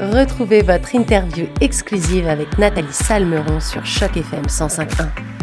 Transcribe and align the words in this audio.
Retrouvez 0.00 0.62
votre 0.62 0.94
interview 0.94 1.46
exclusive 1.60 2.28
avec 2.28 2.56
Nathalie 2.56 2.92
Salmeron 2.92 3.58
sur 3.58 3.84
Choc 3.84 4.16
FM 4.16 4.44
105.1. 4.44 5.37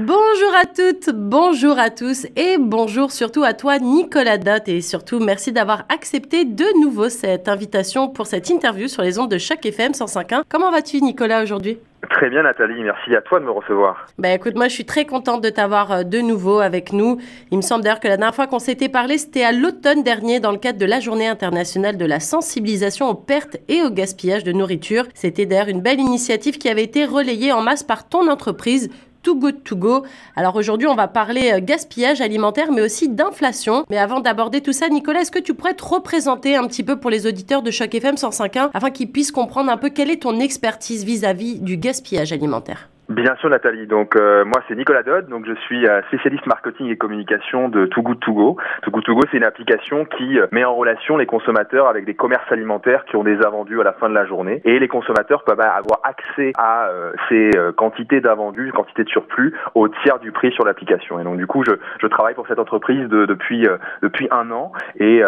Bonjour 0.00 0.54
à 0.58 0.64
toutes, 0.64 1.14
bonjour 1.14 1.78
à 1.78 1.90
tous 1.90 2.24
et 2.34 2.56
bonjour 2.58 3.10
surtout 3.10 3.42
à 3.44 3.52
toi 3.52 3.78
Nicolas 3.78 4.38
Dott 4.38 4.66
et 4.66 4.80
surtout 4.80 5.20
merci 5.20 5.52
d'avoir 5.52 5.84
accepté 5.90 6.46
de 6.46 6.64
nouveau 6.80 7.10
cette 7.10 7.48
invitation 7.48 8.08
pour 8.08 8.26
cette 8.26 8.48
interview 8.48 8.88
sur 8.88 9.02
les 9.02 9.18
ondes 9.18 9.30
de 9.30 9.36
Choc 9.36 9.66
FM 9.66 9.92
105.1. 9.92 10.44
Comment 10.48 10.70
vas-tu 10.70 11.02
Nicolas 11.02 11.42
aujourd'hui? 11.42 11.80
Très 12.08 12.30
bien 12.30 12.44
Nathalie, 12.44 12.82
merci 12.82 13.14
à 13.14 13.20
toi 13.20 13.40
de 13.40 13.44
me 13.44 13.50
recevoir. 13.50 14.06
Bah 14.16 14.30
écoute, 14.30 14.54
moi 14.56 14.68
je 14.68 14.72
suis 14.72 14.86
très 14.86 15.04
contente 15.04 15.42
de 15.42 15.50
t'avoir 15.50 15.92
euh, 15.92 16.02
de 16.02 16.20
nouveau 16.20 16.60
avec 16.60 16.94
nous. 16.94 17.18
Il 17.50 17.58
me 17.58 17.62
semble 17.62 17.84
d'ailleurs 17.84 18.00
que 18.00 18.08
la 18.08 18.16
dernière 18.16 18.34
fois 18.34 18.46
qu'on 18.46 18.58
s'était 18.58 18.88
parlé, 18.88 19.18
c'était 19.18 19.44
à 19.44 19.52
l'automne 19.52 20.02
dernier 20.02 20.40
dans 20.40 20.50
le 20.50 20.56
cadre 20.56 20.78
de 20.78 20.86
la 20.86 21.00
journée 21.00 21.28
internationale 21.28 21.98
de 21.98 22.06
la 22.06 22.20
sensibilisation 22.20 23.10
aux 23.10 23.14
pertes 23.14 23.58
et 23.68 23.82
au 23.82 23.90
gaspillage 23.90 24.44
de 24.44 24.52
nourriture. 24.52 25.04
C'était 25.12 25.44
d'ailleurs 25.44 25.68
une 25.68 25.82
belle 25.82 26.00
initiative 26.00 26.56
qui 26.56 26.70
avait 26.70 26.84
été 26.84 27.04
relayée 27.04 27.52
en 27.52 27.60
masse 27.60 27.82
par 27.82 28.08
ton 28.08 28.30
entreprise 28.30 28.88
Too 29.22 29.36
Good 29.36 29.64
To 29.64 29.76
Go. 29.76 30.04
Alors 30.36 30.56
aujourd'hui, 30.56 30.88
on 30.88 30.94
va 30.94 31.08
parler 31.08 31.52
euh, 31.52 31.60
gaspillage 31.60 32.20
alimentaire, 32.20 32.72
mais 32.72 32.82
aussi 32.82 33.08
d'inflation. 33.08 33.84
Mais 33.90 33.98
avant 33.98 34.20
d'aborder 34.20 34.60
tout 34.60 34.72
ça, 34.72 34.88
Nicolas, 34.88 35.20
est-ce 35.20 35.30
que 35.30 35.38
tu 35.38 35.54
pourrais 35.54 35.74
te 35.74 35.84
représenter 35.84 36.56
un 36.56 36.66
petit 36.66 36.82
peu 36.82 36.96
pour 36.96 37.10
les 37.10 37.26
auditeurs 37.26 37.62
de 37.62 37.70
Choc 37.70 37.94
FM 37.94 38.14
105.1 38.14 38.70
afin 38.72 38.90
qu'ils 38.90 39.10
puissent 39.10 39.32
comprendre 39.32 39.70
un 39.70 39.76
peu 39.76 39.90
quelle 39.90 40.10
est 40.10 40.22
ton 40.22 40.40
expertise 40.40 41.04
vis-à-vis 41.04 41.56
-vis 41.56 41.60
du 41.60 41.76
gaspillage 41.76 42.32
alimentaire? 42.32 42.88
Bien 43.10 43.34
sûr 43.40 43.50
Nathalie, 43.50 43.88
donc 43.88 44.14
euh, 44.14 44.44
moi 44.44 44.62
c'est 44.68 44.76
Nicolas 44.76 45.02
Dodd, 45.02 45.26
donc 45.26 45.44
je 45.44 45.54
suis 45.62 45.84
euh, 45.84 46.00
spécialiste 46.02 46.46
marketing 46.46 46.90
et 46.90 46.96
communication 46.96 47.68
de 47.68 47.86
Too 47.86 48.02
Good 48.02 48.20
To 48.20 48.32
Go. 48.32 48.56
Too 48.82 48.92
Good 48.92 49.02
To 49.02 49.14
Go 49.16 49.22
c'est 49.28 49.38
une 49.38 49.42
application 49.42 50.04
qui 50.04 50.38
euh, 50.38 50.46
met 50.52 50.64
en 50.64 50.76
relation 50.76 51.16
les 51.16 51.26
consommateurs 51.26 51.88
avec 51.88 52.04
des 52.04 52.14
commerces 52.14 52.52
alimentaires 52.52 53.04
qui 53.06 53.16
ont 53.16 53.24
des 53.24 53.44
invendus 53.44 53.80
à 53.80 53.82
la 53.82 53.94
fin 53.94 54.08
de 54.08 54.14
la 54.14 54.26
journée 54.26 54.62
et 54.64 54.78
les 54.78 54.86
consommateurs 54.86 55.42
peuvent 55.42 55.60
avoir 55.60 55.98
accès 56.04 56.52
à 56.56 56.88
ces 57.28 57.50
quantités 57.76 58.20
d'invendus, 58.20 58.70
quantités 58.72 59.02
de 59.02 59.08
surplus 59.08 59.54
au 59.74 59.88
tiers 59.88 60.20
du 60.20 60.30
prix 60.30 60.52
sur 60.52 60.64
l'application. 60.64 61.18
Et 61.18 61.24
donc 61.24 61.36
du 61.36 61.48
coup 61.48 61.64
je, 61.64 61.72
je 62.00 62.06
travaille 62.06 62.34
pour 62.34 62.46
cette 62.46 62.60
entreprise 62.60 63.08
de, 63.08 63.26
depuis 63.26 63.66
depuis 64.02 64.28
un 64.30 64.52
an 64.52 64.70
et, 65.00 65.20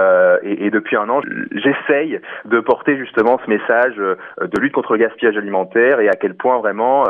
et, 0.43 0.67
et 0.67 0.71
depuis 0.71 0.97
un 0.97 1.09
an 1.09 1.21
j'essaye 1.51 2.21
de 2.45 2.61
porter 2.61 2.97
justement 2.97 3.41
ce 3.45 3.51
message 3.51 3.97
de 3.97 4.61
lutte 4.61 4.73
contre 4.73 4.93
le 4.93 5.01
gaspillage 5.01 5.37
alimentaire 5.37 5.99
et 5.99 6.09
à 6.09 6.15
quel 6.15 6.35
point 6.35 6.59
vraiment 6.59 7.07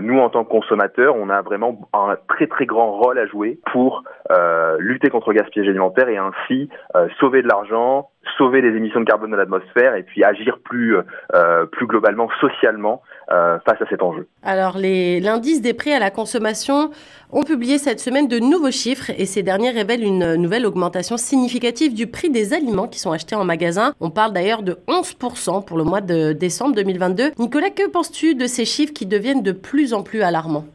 nous 0.00 0.15
en 0.20 0.30
tant 0.30 0.44
que 0.44 0.50
consommateurs, 0.50 1.14
on 1.16 1.28
a 1.28 1.42
vraiment 1.42 1.88
un 1.92 2.16
très 2.28 2.46
très 2.46 2.66
grand 2.66 2.92
rôle 2.92 3.18
à 3.18 3.26
jouer 3.26 3.58
pour 3.72 4.02
euh, 4.30 4.76
lutter 4.78 5.08
contre 5.08 5.30
le 5.32 5.38
gaspillage 5.38 5.68
alimentaire 5.68 6.08
et 6.08 6.18
ainsi 6.18 6.68
euh, 6.94 7.08
sauver 7.20 7.42
de 7.42 7.48
l'argent, 7.48 8.10
sauver 8.36 8.60
les 8.60 8.76
émissions 8.76 9.00
de 9.00 9.04
carbone 9.04 9.30
de 9.30 9.36
l'atmosphère 9.36 9.94
et 9.94 10.02
puis 10.02 10.24
agir 10.24 10.58
plus 10.64 10.96
euh, 11.34 11.66
plus 11.66 11.86
globalement 11.86 12.28
socialement 12.40 13.02
face 13.28 13.82
à 13.82 13.86
cet 13.90 14.04
enjeu. 14.04 14.28
Alors 14.44 14.76
l'indice 14.78 15.60
des 15.60 15.74
prix 15.74 15.92
à 15.92 15.98
la 15.98 16.10
consommation 16.10 16.90
ont 17.32 17.42
publié 17.42 17.76
cette 17.76 17.98
semaine 17.98 18.28
de 18.28 18.38
nouveaux 18.38 18.70
chiffres 18.70 19.10
et 19.18 19.26
ces 19.26 19.42
derniers 19.42 19.70
révèlent 19.70 20.04
une 20.04 20.36
nouvelle 20.36 20.64
augmentation 20.64 21.16
significative 21.16 21.92
du 21.92 22.06
prix 22.06 22.30
des 22.30 22.54
aliments 22.54 22.86
qui 22.86 23.00
sont 23.00 23.10
achetés 23.10 23.34
en 23.34 23.44
magasin. 23.44 23.94
On 23.98 24.10
parle 24.10 24.32
d'ailleurs 24.32 24.62
de 24.62 24.78
11% 24.86 25.64
pour 25.64 25.76
le 25.76 25.82
mois 25.82 26.00
de 26.00 26.32
décembre 26.32 26.76
2022. 26.76 27.32
Nicolas, 27.38 27.70
que 27.70 27.90
penses-tu 27.90 28.36
de 28.36 28.46
ces 28.46 28.64
chiffres 28.64 28.92
qui 28.92 29.06
deviennent 29.06 29.42
de 29.42 29.52
plus 29.52 29.92
en 29.92 30.04
plus 30.04 30.22
alarmants? 30.22 30.66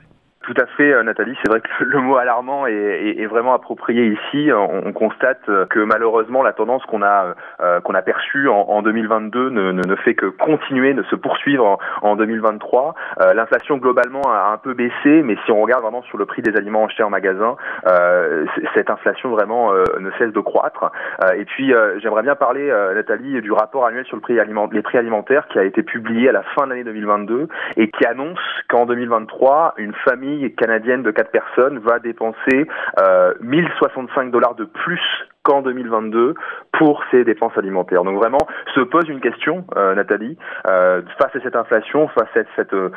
Tout 0.44 0.54
à 0.60 0.66
fait, 0.78 0.92
euh, 0.92 1.04
Nathalie. 1.04 1.38
C'est 1.44 1.50
vrai 1.50 1.62
que 1.62 1.84
le 1.84 2.00
mot 2.00 2.18
alarmant 2.18 2.66
est, 2.68 3.26
vraiment 3.26 3.54
approprié 3.54 4.08
ici. 4.08 4.52
On, 4.52 4.88
on, 4.88 4.94
constate 4.94 5.40
que 5.70 5.80
malheureusement 5.80 6.44
la 6.44 6.54
tendance 6.54 6.84
qu'on 6.86 7.02
a 7.02 7.36
euh, 7.62 7.80
qu'on 7.82 7.94
a 7.94 8.02
perçue 8.02 8.50
en, 8.50 8.62
en 8.62 8.82
2022 8.82 9.50
ne, 9.50 9.72
ne, 9.72 9.82
ne, 9.84 9.96
fait 9.96 10.16
que 10.16 10.26
continuer, 10.26 10.94
de 10.94 11.04
se 11.04 11.16
poursuivre 11.16 11.66
en, 11.66 11.78
en 12.02 12.16
2023. 12.16 12.96
Euh, 13.22 13.34
L'inflation 13.34 13.78
globalement 13.78 14.22
a 14.32 14.52
un 14.54 14.58
peu 14.58 14.74
baissé, 14.74 15.22
mais 15.24 15.38
si 15.46 15.52
on 15.52 15.62
regarde 15.62 15.84
vraiment 15.84 16.02
sur 16.04 16.18
le 16.18 16.26
prix 16.26 16.42
des 16.42 16.56
aliments 16.58 16.86
achetés 16.86 17.04
en 17.04 17.10
magasin, 17.10 17.56
euh, 17.88 18.46
cette 18.74 18.90
inflation 18.90 19.30
vraiment 19.30 19.74
euh, 19.74 19.84
ne 20.00 20.12
cesse 20.18 20.34
de 20.34 20.40
croître. 20.40 20.92
et 21.36 21.46
puis 21.46 21.74
j'aimerais 22.00 22.24
bien 22.24 22.36
parler, 22.36 22.72
Nathalie, 22.96 23.42
du 23.42 23.52
rapport 23.52 23.86
annuel 23.86 24.06
sur 24.06 24.16
le 24.16 24.22
prix 24.22 24.38
les 24.72 24.82
prix 24.82 24.98
alimentaires 24.98 25.48
qui 25.48 25.60
a 25.60 25.64
été 25.64 25.84
publié 25.84 26.30
à 26.30 26.32
la 26.32 26.44
fin 26.44 26.66
de 26.66 26.72
l'année 26.72 26.84
2022 26.84 27.48
et 27.78 27.90
qui 27.90 28.06
annonce 28.06 28.40
qu'en 28.72 28.86
2023 28.86 29.74
une 29.78 29.94
famille 30.06 30.56
canadienne 30.56 31.04
de 31.04 31.12
4 31.12 31.30
personnes 31.30 31.80
va 31.80 32.00
dépenser 32.00 32.68
euh, 33.00 33.34
1065 33.42 34.32
dollars 34.32 34.56
de 34.56 34.64
plus 34.64 35.02
qu'en 35.44 35.62
2022 35.62 36.36
pour 36.72 37.04
ses 37.12 37.24
dépenses 37.24 37.58
alimentaires. 37.58 38.04
Donc 38.04 38.18
vraiment, 38.18 38.48
se 38.76 38.82
pose 38.82 39.08
une 39.10 39.20
question, 39.20 39.66
euh, 39.76 39.96
Nathalie, 39.96 40.38
euh, 40.70 41.02
face 41.18 41.36
à 41.36 41.42
cette 41.42 41.56
inflation, 41.56 42.08
face 42.10 42.30
à 42.36 42.42
cette 42.56 42.74
euh, 42.74 42.90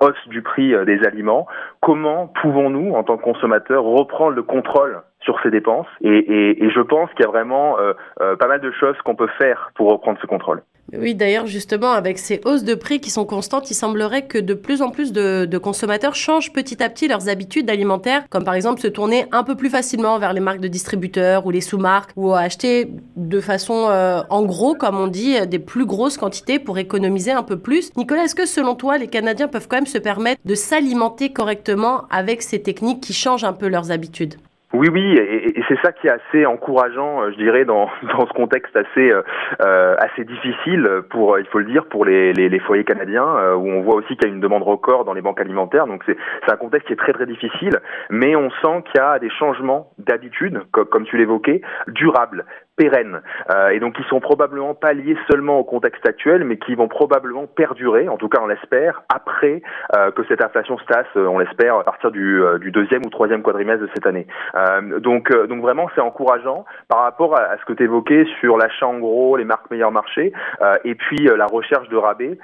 hausse 0.00 0.28
du 0.28 0.42
prix 0.42 0.74
euh, 0.74 0.84
des 0.84 1.04
aliments, 1.06 1.46
comment 1.80 2.32
pouvons-nous, 2.42 2.92
en 2.92 3.04
tant 3.04 3.16
que 3.16 3.22
consommateurs, 3.22 3.84
reprendre 3.84 4.34
le 4.34 4.42
contrôle 4.42 5.00
sur 5.20 5.40
ces 5.42 5.50
dépenses? 5.50 5.86
Et, 6.02 6.68
je 6.74 6.80
pense 6.80 7.10
qu'il 7.10 7.24
y 7.24 7.28
a 7.28 7.30
vraiment 7.30 7.76
pas 8.18 8.48
mal 8.48 8.60
de 8.60 8.70
choses 8.72 8.96
qu'on 9.04 9.14
peut 9.14 9.28
faire 9.38 9.70
pour 9.74 9.90
reprendre 9.90 10.18
ce 10.20 10.26
contrôle. 10.26 10.62
Oui, 10.96 11.14
d'ailleurs, 11.14 11.46
justement, 11.46 11.92
avec 11.92 12.18
ces 12.18 12.40
hausses 12.44 12.64
de 12.64 12.74
prix 12.74 13.00
qui 13.00 13.08
sont 13.08 13.24
constantes, 13.24 13.70
il 13.70 13.74
semblerait 13.74 14.26
que 14.26 14.36
de 14.36 14.52
plus 14.52 14.82
en 14.82 14.90
plus 14.90 15.12
de, 15.12 15.58
consommateurs 15.58 16.14
changent 16.14 16.52
petit 16.52 16.82
à 16.82 16.90
petit 16.90 17.08
leurs 17.08 17.28
habitudes 17.28 17.70
alimentaires, 17.70 18.24
comme 18.28 18.44
par 18.44 18.54
exemple 18.54 18.80
se 18.80 18.88
tourner 18.88 19.26
un 19.32 19.42
peu 19.42 19.54
plus 19.54 19.70
facilement 19.70 20.18
vers 20.18 20.32
les 20.32 20.40
marques 20.40 20.60
de 20.60 20.68
distributeurs 20.68 21.46
ou 21.46 21.50
les 21.50 21.60
sous-marques, 21.60 22.10
ou 22.16 22.34
acheter 22.34 22.90
de 23.16 23.40
façon 23.40 23.86
euh, 23.88 24.22
en 24.28 24.42
gros, 24.42 24.74
comme 24.74 24.98
on 24.98 25.06
dit, 25.06 25.34
des 25.46 25.58
plus 25.58 25.86
grosses 25.86 26.18
quantités 26.18 26.58
pour 26.58 26.78
économiser 26.78 27.30
un 27.30 27.42
peu 27.42 27.58
plus. 27.58 27.90
Nicolas, 27.96 28.24
est-ce 28.24 28.34
que 28.34 28.46
selon 28.46 28.74
toi, 28.74 28.98
les 28.98 29.08
Canadiens 29.08 29.48
peuvent 29.48 29.68
quand 29.68 29.76
même 29.78 29.86
se 29.86 29.98
permettre 29.98 30.40
de 30.44 30.54
s'alimenter 30.54 31.32
correctement 31.32 32.02
avec 32.10 32.42
ces 32.42 32.60
techniques 32.60 33.00
qui 33.00 33.14
changent 33.14 33.44
un 33.44 33.54
peu 33.54 33.68
leurs 33.68 33.90
habitudes? 33.90 34.34
Oui, 34.72 34.88
oui, 34.90 35.14
et, 35.18 35.62
c'est 35.68 35.78
ça 35.84 35.92
qui 35.92 36.06
est 36.06 36.10
assez 36.10 36.46
encourageant, 36.46 37.22
euh, 37.22 37.30
je 37.32 37.36
dirais, 37.36 37.64
dans, 37.64 37.90
dans 38.02 38.26
ce 38.26 38.32
contexte 38.32 38.74
assez 38.74 39.10
euh, 39.10 39.22
euh, 39.60 39.96
assez 39.98 40.24
difficile 40.24 40.88
pour, 41.10 41.38
il 41.38 41.46
faut 41.46 41.58
le 41.58 41.66
dire, 41.66 41.84
pour 41.86 42.04
les, 42.04 42.32
les, 42.32 42.58
foyers 42.60 42.84
canadiens, 42.84 43.54
où 43.54 43.68
on 43.68 43.82
voit 43.82 43.96
aussi 43.96 44.16
qu'il 44.16 44.28
y 44.28 44.30
a 44.30 44.34
une 44.34 44.40
demande 44.40 44.62
record 44.62 45.04
dans 45.04 45.12
les 45.12 45.20
banques 45.20 45.40
alimentaires. 45.40 45.86
Donc 45.86 46.02
c'est 46.06 46.16
c'est 46.44 46.52
un 46.52 46.56
contexte 46.56 46.86
qui 46.86 46.94
est 46.94 46.96
très 46.96 47.12
très 47.12 47.26
difficile, 47.26 47.80
mais 48.08 48.34
on 48.36 48.50
sent 48.50 48.84
qu'il 48.86 49.00
y 49.00 49.04
a 49.04 49.18
des 49.18 49.30
changements 49.30 49.90
d'habitude, 49.98 50.62
comme, 50.70 50.86
comme 50.86 51.04
tu 51.04 51.18
l'évoquais, 51.18 51.60
durables 51.88 52.44
pérennes 52.76 53.22
euh, 53.50 53.70
et 53.70 53.80
donc 53.80 53.94
qui 53.94 54.02
sont 54.04 54.20
probablement 54.20 54.74
pas 54.74 54.92
liés 54.92 55.16
seulement 55.30 55.58
au 55.58 55.64
contexte 55.64 56.06
actuel 56.06 56.44
mais 56.44 56.56
qui 56.56 56.74
vont 56.74 56.88
probablement 56.88 57.46
perdurer 57.46 58.08
en 58.08 58.16
tout 58.16 58.28
cas 58.28 58.40
on 58.42 58.46
l'espère 58.46 59.02
après 59.12 59.62
euh, 59.96 60.10
que 60.10 60.24
cette 60.28 60.42
inflation 60.42 60.78
se 60.78 60.84
tasse 60.84 61.06
on 61.14 61.38
l'espère 61.38 61.76
à 61.76 61.84
partir 61.84 62.10
du, 62.10 62.42
du, 62.60 62.70
deuxième 62.70 63.04
ou 63.04 63.10
troisième 63.10 63.42
quadrimestre 63.42 63.82
de 63.82 63.90
cette 63.94 64.06
année 64.06 64.26
euh, 64.54 65.00
donc, 65.00 65.30
euh, 65.30 65.46
donc 65.46 65.62
vraiment, 65.62 65.88
c'est 65.94 66.00
encourageant 66.00 66.64
par 66.88 67.02
rapport 67.02 67.36
à, 67.36 67.42
à 67.42 67.58
ce 67.58 67.64
que 67.64 67.72
tu 67.72 67.84
évoquais 67.84 68.26
sur 68.40 68.56
l'achat 68.56 68.86
en 68.86 68.98
gros, 68.98 69.36
les 69.36 69.44
marques 69.44 69.70
meilleur 69.70 69.92
marché, 69.92 70.32
euh, 70.60 70.76
et 70.84 70.94
puis 70.94 71.28
la 71.36 71.46
recherche 71.46 71.88
de 71.88 71.96
rabais. 71.96 72.38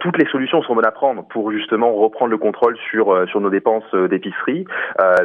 toutes 0.00 0.18
les 0.18 0.26
solutions 0.30 0.62
sont 0.62 0.74
bonnes 0.74 0.86
à 0.86 0.90
prendre 0.90 1.24
pour 1.28 1.50
justement 1.52 1.92
reprendre 1.92 2.30
le 2.30 2.38
contrôle 2.38 2.76
sur 2.90 3.28
sur 3.28 3.40
nos 3.40 3.50
dépenses 3.50 3.94
d'épicerie. 3.94 4.64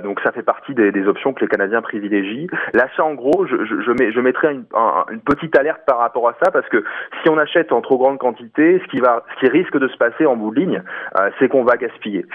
donc 0.03 0.19
ça 0.22 0.31
fait 0.31 0.43
partie 0.43 0.73
des, 0.73 0.91
des, 0.91 1.07
options 1.07 1.33
que 1.33 1.41
les 1.41 1.47
Canadiens 1.47 1.81
privilégient. 1.81 2.47
L'achat 2.73 3.03
en 3.03 3.13
gros, 3.13 3.45
je, 3.45 3.66
je, 3.66 3.81
je, 3.81 3.91
mets, 3.91 4.11
je 4.11 4.19
mettrai 4.19 4.44
une, 4.51 4.66
un, 4.73 5.06
une 5.11 5.22
petite 5.22 5.57
alerte 5.57 5.81
par 5.85 6.00
rapport 6.00 6.28
à 6.28 6.35
ça 6.44 6.51
parce 6.51 6.67
que 6.69 6.83
si 7.22 7.29
on 7.29 7.38
achète 7.38 7.72
en 7.72 7.81
trop 7.81 7.97
grande 7.97 8.17
quantité, 8.17 8.81
ce 8.83 8.89
qui 8.89 9.00
va, 9.00 9.23
ce 9.35 9.39
qui 9.39 9.51
risque 9.51 9.78
de 9.78 9.88
se 9.88 9.97
passer 9.97 10.25
en 10.25 10.35
bout 10.35 10.53
de 10.53 10.59
ligne, 10.59 10.83
c'est 11.39 11.50
qu'on 11.50 11.63
va 11.63 11.78
gaspiller. 11.78 12.25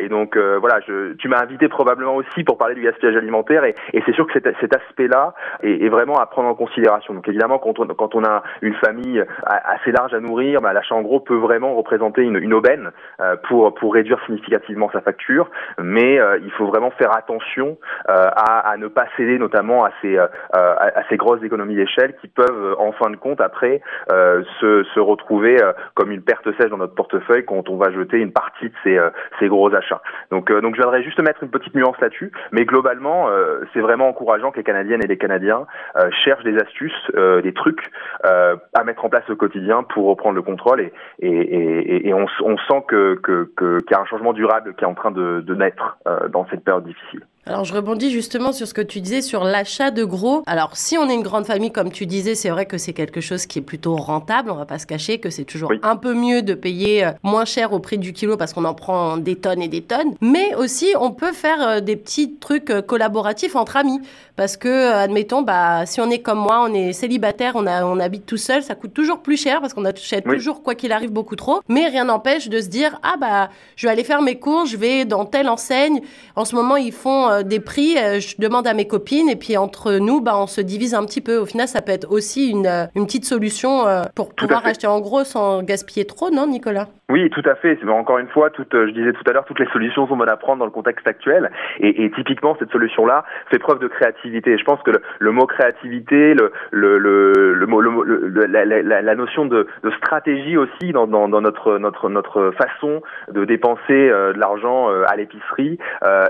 et 0.00 0.08
donc 0.08 0.36
voilà, 0.36 0.80
je, 0.86 1.14
tu 1.14 1.28
m'as 1.28 1.40
invité 1.40 1.68
probablement 1.68 2.16
aussi 2.16 2.44
pour 2.44 2.58
parler 2.58 2.74
du 2.74 2.82
gaspillage 2.82 3.16
alimentaire 3.16 3.64
et, 3.64 3.74
et 3.92 4.02
c'est 4.06 4.12
sûr 4.12 4.26
que 4.26 4.32
cet, 4.32 4.48
cet 4.60 4.74
aspect-là 4.74 5.34
est, 5.62 5.88
vraiment 5.88 6.18
à 6.18 6.26
prendre 6.26 6.48
en 6.48 6.54
considération. 6.54 7.14
Donc 7.14 7.28
évidemment, 7.28 7.58
quand 7.58 7.78
on, 7.78 7.86
quand 7.86 8.14
on 8.14 8.24
a 8.24 8.42
une 8.62 8.74
famille 8.74 9.24
assez 9.44 9.92
large 9.92 10.14
à 10.14 10.20
nourrir, 10.20 10.60
bah, 10.60 10.72
l'achat 10.72 10.94
en 10.94 11.02
gros 11.02 11.20
peut 11.20 11.36
vraiment 11.36 11.74
représenter 11.74 12.22
une, 12.22 12.36
une 12.36 12.54
aubaine 12.54 12.90
euh, 13.20 13.36
pour, 13.48 13.74
pour 13.74 13.94
réduire 13.94 14.18
significativement 14.26 14.90
sa 14.92 15.00
facture, 15.00 15.50
mais 15.80 16.18
euh, 16.18 16.38
il 16.42 16.50
faut 16.52 16.66
vraiment 16.66 16.90
faire 16.92 17.14
attention 17.16 17.78
euh, 18.08 18.28
à, 18.34 18.70
à, 18.70 18.76
ne 18.76 18.88
pas 18.88 19.06
céder 19.16 19.38
notamment 19.38 19.84
à 19.84 19.90
ces, 20.00 20.16
euh, 20.16 20.26
à, 20.52 20.98
à, 20.98 21.02
ces 21.08 21.16
grosses 21.16 21.40
économies 21.44 21.76
d'échelle 21.76 22.14
qui 22.20 22.28
peuvent 22.28 22.76
en 22.78 22.92
fin 22.92 23.10
de 23.10 23.16
compte 23.16 23.40
après 23.40 23.80
euh, 24.12 24.42
se, 24.60 25.00
retrouver 25.00 25.56
comme 25.94 26.12
une 26.12 26.22
perte 26.22 26.48
sèche 26.56 26.70
dans 26.70 26.76
notre 26.76 26.94
portefeuille 26.94 27.44
quand 27.44 27.68
on 27.68 27.76
va 27.76 27.90
jeter 27.90 28.18
une 28.18 28.32
partie 28.32 28.66
de 28.68 29.10
ces, 29.38 29.48
gros 29.48 29.74
achats. 29.74 30.00
Donc, 30.30 30.52
donc 30.52 30.76
je 30.76 30.82
voudrais 30.82 31.02
juste 31.02 31.20
mettre 31.20 31.42
une 31.42 31.50
petite 31.50 31.74
nuance 31.74 31.98
là-dessus, 32.00 32.30
mais 32.52 32.64
globalement, 32.64 33.28
euh, 33.28 33.60
c'est 33.72 33.80
vraiment 33.80 34.08
encourageant 34.08 34.50
que 34.50 34.56
les 34.56 34.62
Canadiennes 34.62 35.02
et 35.02 35.06
les 35.06 35.18
Canadiens 35.18 35.66
euh, 35.96 36.10
cherchent 36.24 36.44
des 36.44 36.56
astuces, 36.58 36.92
euh, 37.16 37.42
des 37.42 37.52
trucs 37.52 37.90
à 38.24 38.84
mettre 38.84 39.04
en 39.04 39.08
place 39.08 39.28
au 39.30 39.36
quotidien 39.36 39.82
pour 39.82 40.06
reprendre 40.06 40.36
le 40.36 40.42
contrôle 40.42 40.90
et, 41.20 42.12
on, 42.14 42.26
sent 42.56 42.84
qu'il 42.88 43.88
y 43.90 43.94
a 43.94 44.00
un 44.00 44.04
changement 44.06 44.32
durable 44.32 44.74
qui 44.74 44.84
est 44.84 44.86
en 44.86 44.94
train 44.94 45.10
de 45.10 45.54
naître 45.54 45.98
dans 46.30 46.46
cette 46.48 46.64
période 46.64 46.84
difficile. 46.84 47.22
Alors 47.44 47.64
je 47.64 47.74
rebondis 47.74 48.12
justement 48.12 48.52
sur 48.52 48.68
ce 48.68 48.74
que 48.74 48.80
tu 48.80 49.00
disais 49.00 49.20
sur 49.20 49.42
l'achat 49.42 49.90
de 49.90 50.04
gros. 50.04 50.44
Alors 50.46 50.76
si 50.76 50.96
on 50.96 51.10
est 51.10 51.14
une 51.14 51.24
grande 51.24 51.44
famille 51.44 51.72
comme 51.72 51.90
tu 51.90 52.06
disais, 52.06 52.36
c'est 52.36 52.50
vrai 52.50 52.66
que 52.66 52.78
c'est 52.78 52.92
quelque 52.92 53.20
chose 53.20 53.46
qui 53.46 53.58
est 53.58 53.62
plutôt 53.62 53.96
rentable, 53.96 54.48
on 54.52 54.54
va 54.54 54.64
pas 54.64 54.78
se 54.78 54.86
cacher 54.86 55.18
que 55.18 55.28
c'est 55.28 55.42
toujours 55.42 55.72
un 55.82 55.96
peu 55.96 56.14
mieux 56.14 56.42
de 56.42 56.54
payer 56.54 57.04
euh, 57.04 57.10
moins 57.24 57.44
cher 57.44 57.72
au 57.72 57.80
prix 57.80 57.98
du 57.98 58.12
kilo 58.12 58.36
parce 58.36 58.52
qu'on 58.52 58.64
en 58.64 58.74
prend 58.74 59.16
des 59.16 59.34
tonnes 59.34 59.60
et 59.60 59.66
des 59.66 59.82
tonnes, 59.82 60.14
mais 60.20 60.54
aussi 60.54 60.86
on 61.00 61.10
peut 61.10 61.32
faire 61.32 61.60
euh, 61.66 61.80
des 61.80 61.96
petits 61.96 62.36
trucs 62.36 62.70
euh, 62.70 62.80
collaboratifs 62.80 63.56
entre 63.56 63.76
amis. 63.76 64.00
Parce 64.34 64.56
que 64.56 64.92
admettons 64.92 65.42
bah 65.42 65.84
si 65.84 66.00
on 66.00 66.08
est 66.10 66.20
comme 66.20 66.38
moi, 66.38 66.64
on 66.66 66.72
est 66.72 66.92
célibataire, 66.92 67.52
on 67.54 67.66
a 67.66 67.84
on 67.84 67.98
habite 67.98 68.24
tout 68.24 68.38
seul, 68.38 68.62
ça 68.62 68.74
coûte 68.76 68.94
toujours 68.94 69.18
plus 69.18 69.36
cher 69.36 69.60
parce 69.60 69.74
qu'on 69.74 69.84
achète 69.84 70.24
toujours 70.24 70.62
quoi 70.62 70.74
qu'il 70.74 70.92
arrive 70.92 71.10
beaucoup 71.10 71.36
trop, 71.36 71.60
mais 71.68 71.88
rien 71.88 72.04
n'empêche 72.04 72.48
de 72.48 72.60
se 72.60 72.68
dire 72.68 72.98
ah 73.02 73.16
bah 73.20 73.50
je 73.76 73.86
vais 73.86 73.92
aller 73.92 74.04
faire 74.04 74.22
mes 74.22 74.38
cours, 74.38 74.64
je 74.64 74.76
vais 74.76 75.04
dans 75.04 75.26
telle 75.26 75.48
enseigne. 75.48 76.00
En 76.34 76.46
ce 76.46 76.54
moment, 76.54 76.76
ils 76.76 76.92
font 76.92 77.31
euh, 77.32 77.42
des 77.42 77.60
prix, 77.60 77.96
euh, 77.98 78.20
je 78.20 78.36
demande 78.38 78.66
à 78.66 78.74
mes 78.74 78.86
copines 78.86 79.28
et 79.28 79.36
puis 79.36 79.56
entre 79.56 79.98
nous, 79.98 80.20
bah, 80.20 80.32
on 80.36 80.46
se 80.46 80.60
divise 80.60 80.94
un 80.94 81.04
petit 81.04 81.20
peu. 81.20 81.38
Au 81.38 81.46
final, 81.46 81.68
ça 81.68 81.82
peut 81.82 81.92
être 81.92 82.10
aussi 82.10 82.50
une, 82.50 82.66
euh, 82.66 82.86
une 82.94 83.06
petite 83.06 83.24
solution 83.24 83.84
pour 84.14 84.34
pouvoir 84.34 84.64
acheter 84.66 84.86
en 84.86 85.00
gros 85.00 85.24
sans 85.24 85.62
gaspiller 85.62 86.06
trop, 86.06 86.30
non, 86.30 86.46
Nicolas? 86.46 86.86
Oui, 87.10 87.28
tout 87.30 87.42
à 87.44 87.54
fait. 87.56 87.78
Encore 87.86 88.18
une 88.18 88.28
fois, 88.28 88.50
je 88.56 88.90
disais 88.90 89.12
tout 89.12 89.22
à 89.28 89.32
l'heure, 89.32 89.44
toutes 89.44 89.60
les 89.60 89.66
solutions 89.66 90.06
sont 90.06 90.16
bonnes 90.16 90.30
à 90.30 90.36
prendre 90.36 90.60
dans 90.60 90.64
le 90.64 90.70
contexte 90.70 91.06
actuel. 91.06 91.50
Et, 91.80 92.04
et 92.04 92.10
typiquement, 92.12 92.56
cette 92.58 92.70
solution-là 92.70 93.24
fait 93.50 93.58
preuve 93.58 93.80
de 93.80 93.88
créativité. 93.88 94.56
Je 94.56 94.64
pense 94.64 94.80
que 94.82 94.92
le, 94.92 95.02
le 95.18 95.30
mot 95.30 95.46
créativité, 95.46 96.32
le, 96.32 96.52
le, 96.70 96.96
le, 96.98 97.52
le, 97.52 97.66
mot, 97.66 97.80
le 97.82 98.46
la, 98.46 98.64
la, 98.64 99.02
la, 99.02 99.14
notion 99.14 99.44
de, 99.44 99.66
de 99.82 99.90
stratégie 99.92 100.56
aussi 100.56 100.92
dans, 100.92 101.06
dans, 101.06 101.28
dans, 101.28 101.42
notre, 101.42 101.76
notre, 101.78 102.08
notre 102.08 102.52
façon 102.52 103.02
de 103.30 103.44
dépenser 103.44 104.08
de 104.08 104.38
l'argent 104.38 104.88
à 104.88 105.14
l'épicerie 105.16 105.78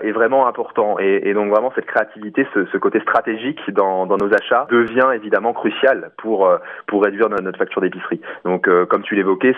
est 0.02 0.12
vraiment 0.12 0.48
important. 0.48 0.91
Et, 0.98 1.28
et, 1.28 1.34
donc 1.34 1.50
vraiment, 1.50 1.72
cette 1.74 1.86
créativité, 1.86 2.46
ce, 2.54 2.76
côté 2.78 3.00
stratégique 3.00 3.60
dans, 3.70 4.06
nos 4.06 4.34
achats 4.34 4.66
devient 4.70 5.08
évidemment 5.14 5.52
crucial 5.52 6.10
pour, 6.18 6.50
pour 6.86 7.04
réduire 7.04 7.28
notre, 7.28 7.58
facture 7.58 7.80
d'épicerie. 7.80 8.20
Donc, 8.44 8.68
comme 8.88 9.02
tu 9.02 9.14
l'évoquais, 9.14 9.54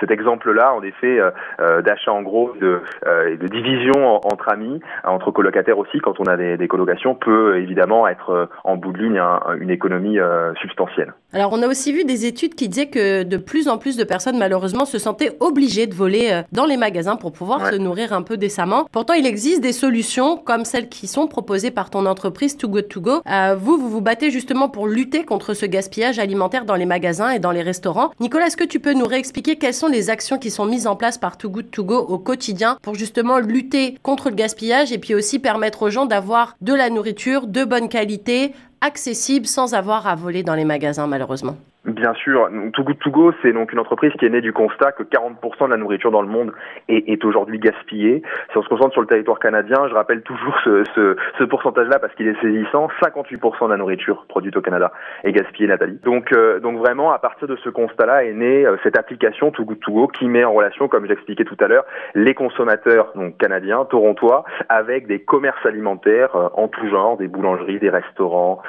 cet 0.00 0.10
exemple 0.10 0.50
là 0.52 0.74
en 0.74 0.82
effet, 0.82 1.18
euh, 1.18 1.30
euh, 1.60 1.82
d'achat 1.82 2.12
en 2.12 2.22
gros, 2.22 2.54
de, 2.60 2.80
euh, 3.06 3.36
division 3.36 4.20
entre 4.24 4.48
amis, 4.48 4.80
entre 5.04 5.30
colocataires 5.30 5.78
aussi, 5.78 5.98
quand 5.98 6.20
on 6.20 6.24
a 6.24 6.36
des, 6.36 6.56
des 6.56 6.68
colocations, 6.68 7.14
peut 7.14 7.58
évidemment 7.58 8.06
être 8.06 8.48
en 8.64 8.76
bout 8.76 8.92
de 8.92 8.98
ligne 8.98 9.20
une 9.58 9.70
économie 9.70 10.18
substantielle. 10.60 11.12
Alors, 11.32 11.52
on 11.52 11.62
a 11.62 11.68
aussi 11.68 11.92
vu 11.92 12.04
des 12.04 12.26
études 12.26 12.56
qui 12.56 12.68
disaient 12.68 12.86
que 12.86 13.22
de 13.22 13.36
plus 13.36 13.68
en 13.68 13.78
plus 13.78 13.96
de 13.96 14.02
personnes, 14.02 14.36
malheureusement, 14.36 14.84
se 14.84 14.98
sentaient 14.98 15.36
obligées 15.38 15.86
de 15.86 15.94
voler 15.94 16.42
dans 16.50 16.66
les 16.66 16.76
magasins 16.76 17.14
pour 17.14 17.30
pouvoir 17.30 17.70
se 17.70 17.76
nourrir 17.76 18.12
un 18.12 18.22
peu 18.22 18.36
décemment. 18.36 18.86
Pourtant, 18.90 19.14
il 19.14 19.26
existe 19.26 19.60
des 19.60 19.72
solutions 19.72 20.36
comme 20.36 20.64
celles 20.64 20.88
qui 20.88 21.06
sont 21.06 21.28
proposées 21.28 21.70
par 21.70 21.90
ton 21.90 22.06
entreprise 22.06 22.56
Too 22.56 22.68
Good 22.68 22.88
To 22.88 23.00
Go. 23.00 23.22
vous, 23.58 23.78
vous 23.78 23.88
vous 23.88 24.00
battez 24.00 24.30
justement 24.30 24.68
pour 24.68 24.88
lutter 24.88 25.24
contre 25.24 25.54
ce 25.54 25.66
gaspillage 25.66 26.18
alimentaire 26.18 26.64
dans 26.64 26.74
les 26.74 26.86
magasins 26.86 27.30
et 27.30 27.38
dans 27.38 27.52
les 27.52 27.62
restaurants. 27.62 28.10
Nicolas, 28.18 28.46
est-ce 28.46 28.56
que 28.56 28.64
tu 28.64 28.80
peux 28.80 28.94
nous 28.94 29.06
réexpliquer 29.06 29.56
quelles 29.56 29.74
sont 29.74 29.86
les 29.86 30.10
actions 30.10 30.38
qui 30.38 30.50
sont 30.50 30.66
mises 30.66 30.86
en 30.86 30.96
place 30.96 31.16
par 31.16 31.36
Too 31.36 31.50
Good 31.50 31.70
To 31.70 31.84
Go 31.84 31.98
au 31.98 32.18
quotidien 32.18 32.76
pour 32.82 32.96
justement 32.96 33.38
lutter 33.38 33.96
contre 34.02 34.30
le 34.30 34.34
gaspillage 34.34 34.90
et 34.90 34.98
puis 34.98 35.14
aussi 35.14 35.38
permettre 35.38 35.82
aux 35.82 35.90
gens 35.90 36.06
d'avoir 36.06 36.56
de 36.60 36.74
la 36.74 36.90
nourriture 36.90 37.46
de 37.46 37.64
bonne 37.64 37.88
qualité, 37.88 38.52
accessible 38.80 39.46
sans 39.46 39.74
avoir 39.74 40.06
à 40.06 40.14
voler 40.14 40.42
dans 40.42 40.54
les 40.54 40.64
magasins 40.64 41.06
malheureusement. 41.06 41.56
Bien 41.86 42.12
sûr, 42.12 42.50
Too 42.74 42.84
Good 42.84 42.98
To 42.98 43.10
Go, 43.10 43.32
c'est 43.40 43.54
donc 43.54 43.72
une 43.72 43.78
entreprise 43.78 44.12
qui 44.18 44.26
est 44.26 44.28
née 44.28 44.42
du 44.42 44.52
constat 44.52 44.92
que 44.92 45.02
40% 45.02 45.64
de 45.64 45.70
la 45.70 45.78
nourriture 45.78 46.10
dans 46.10 46.20
le 46.20 46.28
monde 46.28 46.52
est, 46.88 47.08
est 47.08 47.24
aujourd'hui 47.24 47.58
gaspillée. 47.58 48.22
Si 48.50 48.58
on 48.58 48.62
se 48.62 48.68
concentre 48.68 48.92
sur 48.92 49.00
le 49.00 49.06
territoire 49.06 49.38
canadien, 49.38 49.88
je 49.88 49.94
rappelle 49.94 50.20
toujours 50.20 50.54
ce, 50.62 50.84
ce, 50.94 51.16
ce 51.38 51.44
pourcentage-là 51.44 51.98
parce 51.98 52.14
qu'il 52.16 52.28
est 52.28 52.38
saisissant, 52.42 52.90
58% 53.02 53.64
de 53.64 53.70
la 53.70 53.78
nourriture 53.78 54.26
produite 54.28 54.58
au 54.58 54.60
Canada 54.60 54.92
est 55.24 55.32
gaspillée, 55.32 55.68
Nathalie. 55.68 55.98
Donc, 56.04 56.34
euh, 56.34 56.60
donc 56.60 56.76
vraiment, 56.76 57.12
à 57.12 57.18
partir 57.18 57.48
de 57.48 57.56
ce 57.56 57.70
constat-là 57.70 58.24
est 58.24 58.34
née 58.34 58.66
euh, 58.66 58.76
cette 58.82 58.98
application 58.98 59.50
Too 59.50 59.64
Good 59.64 59.80
To 59.80 59.92
Go 59.92 60.08
qui 60.08 60.28
met 60.28 60.44
en 60.44 60.52
relation, 60.52 60.86
comme 60.86 61.06
j'expliquais 61.06 61.44
tout 61.44 61.56
à 61.60 61.66
l'heure, 61.66 61.86
les 62.14 62.34
consommateurs 62.34 63.10
donc 63.14 63.38
canadiens, 63.38 63.86
torontois, 63.86 64.44
avec 64.68 65.06
des 65.06 65.20
commerces 65.20 65.64
alimentaires 65.64 66.36
euh, 66.36 66.48
en 66.52 66.68
tout 66.68 66.86
genre, 66.90 67.16
des 67.16 67.26
boulangeries, 67.26 67.78
des 67.78 67.88
restaurants, 67.88 68.60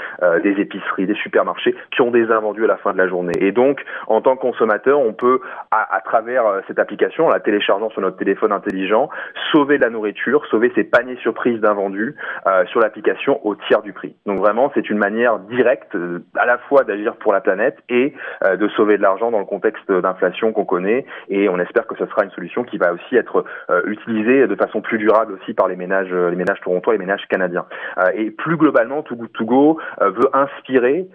des 0.43 0.51
épiceries, 0.61 1.07
des 1.07 1.15
supermarchés, 1.15 1.75
qui 1.91 2.01
ont 2.01 2.11
des 2.11 2.31
invendus 2.31 2.63
à 2.63 2.67
la 2.67 2.77
fin 2.77 2.93
de 2.93 3.00
Et 3.39 3.51
donc, 3.51 3.83
en 4.07 4.21
tant 4.21 4.35
que 4.35 4.41
consommateur, 4.41 4.99
on 4.99 5.13
peut, 5.13 5.41
à, 5.71 6.01
travers 6.03 6.45
euh, 6.45 6.61
cette 6.67 6.79
application, 6.79 7.27
en 7.27 7.29
la 7.29 7.39
téléchargeant 7.39 7.89
sur 7.89 8.01
notre 8.01 8.17
téléphone 8.17 8.51
intelligent, 8.51 9.09
sauver 9.51 9.77
de 9.77 9.83
la 9.83 9.89
nourriture, 9.89 10.45
sauver 10.47 10.71
ses 10.75 10.83
paniers 10.83 11.17
surprises 11.17 11.59
d'invendus 11.59 12.15
euh, 12.47 12.65
sur 12.67 12.79
l'application 12.79 13.45
au 13.45 13.55
tiers 13.55 13.81
du 13.81 13.93
prix. 13.93 14.15
Donc 14.25 14.39
vraiment, 14.39 14.71
c'est 14.73 14.89
une 14.89 14.97
manière 14.97 15.39
directe 15.39 15.95
euh, 15.95 16.23
à 16.35 16.45
la 16.45 16.57
fois 16.57 16.83
d'agir 16.83 17.15
pour 17.15 17.33
la 17.33 17.41
planète 17.41 17.77
et 17.89 18.13
euh, 18.43 18.55
de 18.55 18.67
sauver 18.69 18.97
de 18.97 19.01
l'argent 19.01 19.31
dans 19.31 19.39
le 19.39 19.45
contexte 19.45 19.91
d'inflation 19.91 20.51
qu'on 20.53 20.65
connaît. 20.65 21.05
Et 21.29 21.49
on 21.49 21.59
espère 21.59 21.87
que 21.87 21.95
ce 21.95 22.05
sera 22.05 22.23
une 22.23 22.31
solution 22.31 22.63
qui 22.63 22.77
va 22.77 22.93
aussi 22.93 23.15
être 23.15 23.45
utilisée 23.85 24.47
de 24.47 24.55
façon 24.55 24.81
plus 24.81 24.97
durable 24.97 25.33
aussi 25.33 25.53
par 25.53 25.67
les 25.67 25.75
ménages, 25.75 26.11
les 26.11 26.35
ménages 26.35 26.59
torontois, 26.61 26.93
les 26.93 26.99
ménages 26.99 27.25
canadiens. 27.29 27.65
et 28.13 28.31
plus 28.31 28.57
globalement, 28.57 29.01
Too 29.01 29.15
Good 29.15 29.31
To 29.33 29.45
Go 29.45 29.79
veut 29.99 30.29
inspirer 30.33 31.07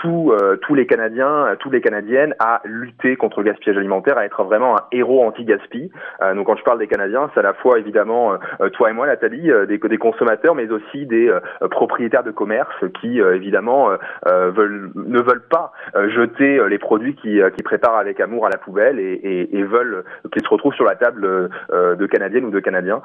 tous 0.00 0.34
tous 0.62 0.74
les 0.74 0.86
Canadiens 0.86 1.19
euh, 1.26 1.56
toutes 1.58 1.72
les 1.72 1.80
Canadiennes 1.80 2.34
à 2.38 2.60
lutter 2.64 3.16
contre 3.16 3.40
le 3.40 3.50
gaspillage 3.50 3.76
alimentaire, 3.76 4.18
à 4.18 4.24
être 4.24 4.42
vraiment 4.44 4.76
un 4.76 4.82
héros 4.92 5.24
anti-gaspi. 5.24 5.90
Euh, 6.22 6.34
donc 6.34 6.46
quand 6.46 6.56
je 6.56 6.64
parle 6.64 6.78
des 6.78 6.86
Canadiens, 6.86 7.30
c'est 7.34 7.40
à 7.40 7.42
la 7.42 7.54
fois 7.54 7.78
évidemment 7.78 8.34
euh, 8.60 8.68
toi 8.70 8.90
et 8.90 8.92
moi, 8.92 9.06
Nathalie, 9.06 9.50
des, 9.68 9.78
des 9.78 9.98
consommateurs, 9.98 10.54
mais 10.54 10.70
aussi 10.70 11.06
des 11.06 11.30
propriétaires 11.70 12.22
de 12.22 12.30
commerce 12.30 12.84
qui 13.00 13.18
évidemment 13.18 13.90
veulent, 14.26 14.90
ne 14.94 15.20
veulent 15.20 15.46
pas 15.48 15.72
jeter 16.08 16.60
les 16.68 16.78
produits 16.78 17.14
qui, 17.16 17.40
qui 17.56 17.62
préparent 17.62 17.96
avec 17.96 18.20
amour 18.20 18.46
à 18.46 18.50
la 18.50 18.58
poubelle 18.58 18.98
et, 18.98 19.12
et, 19.12 19.58
et 19.58 19.62
veulent 19.62 20.04
qu'ils 20.32 20.42
se 20.42 20.48
retrouvent 20.48 20.74
sur 20.74 20.84
la 20.84 20.94
table 20.94 21.50
de 21.70 22.06
Canadiennes 22.06 22.44
ou 22.44 22.50
de 22.50 22.60
Canadiens. 22.60 23.02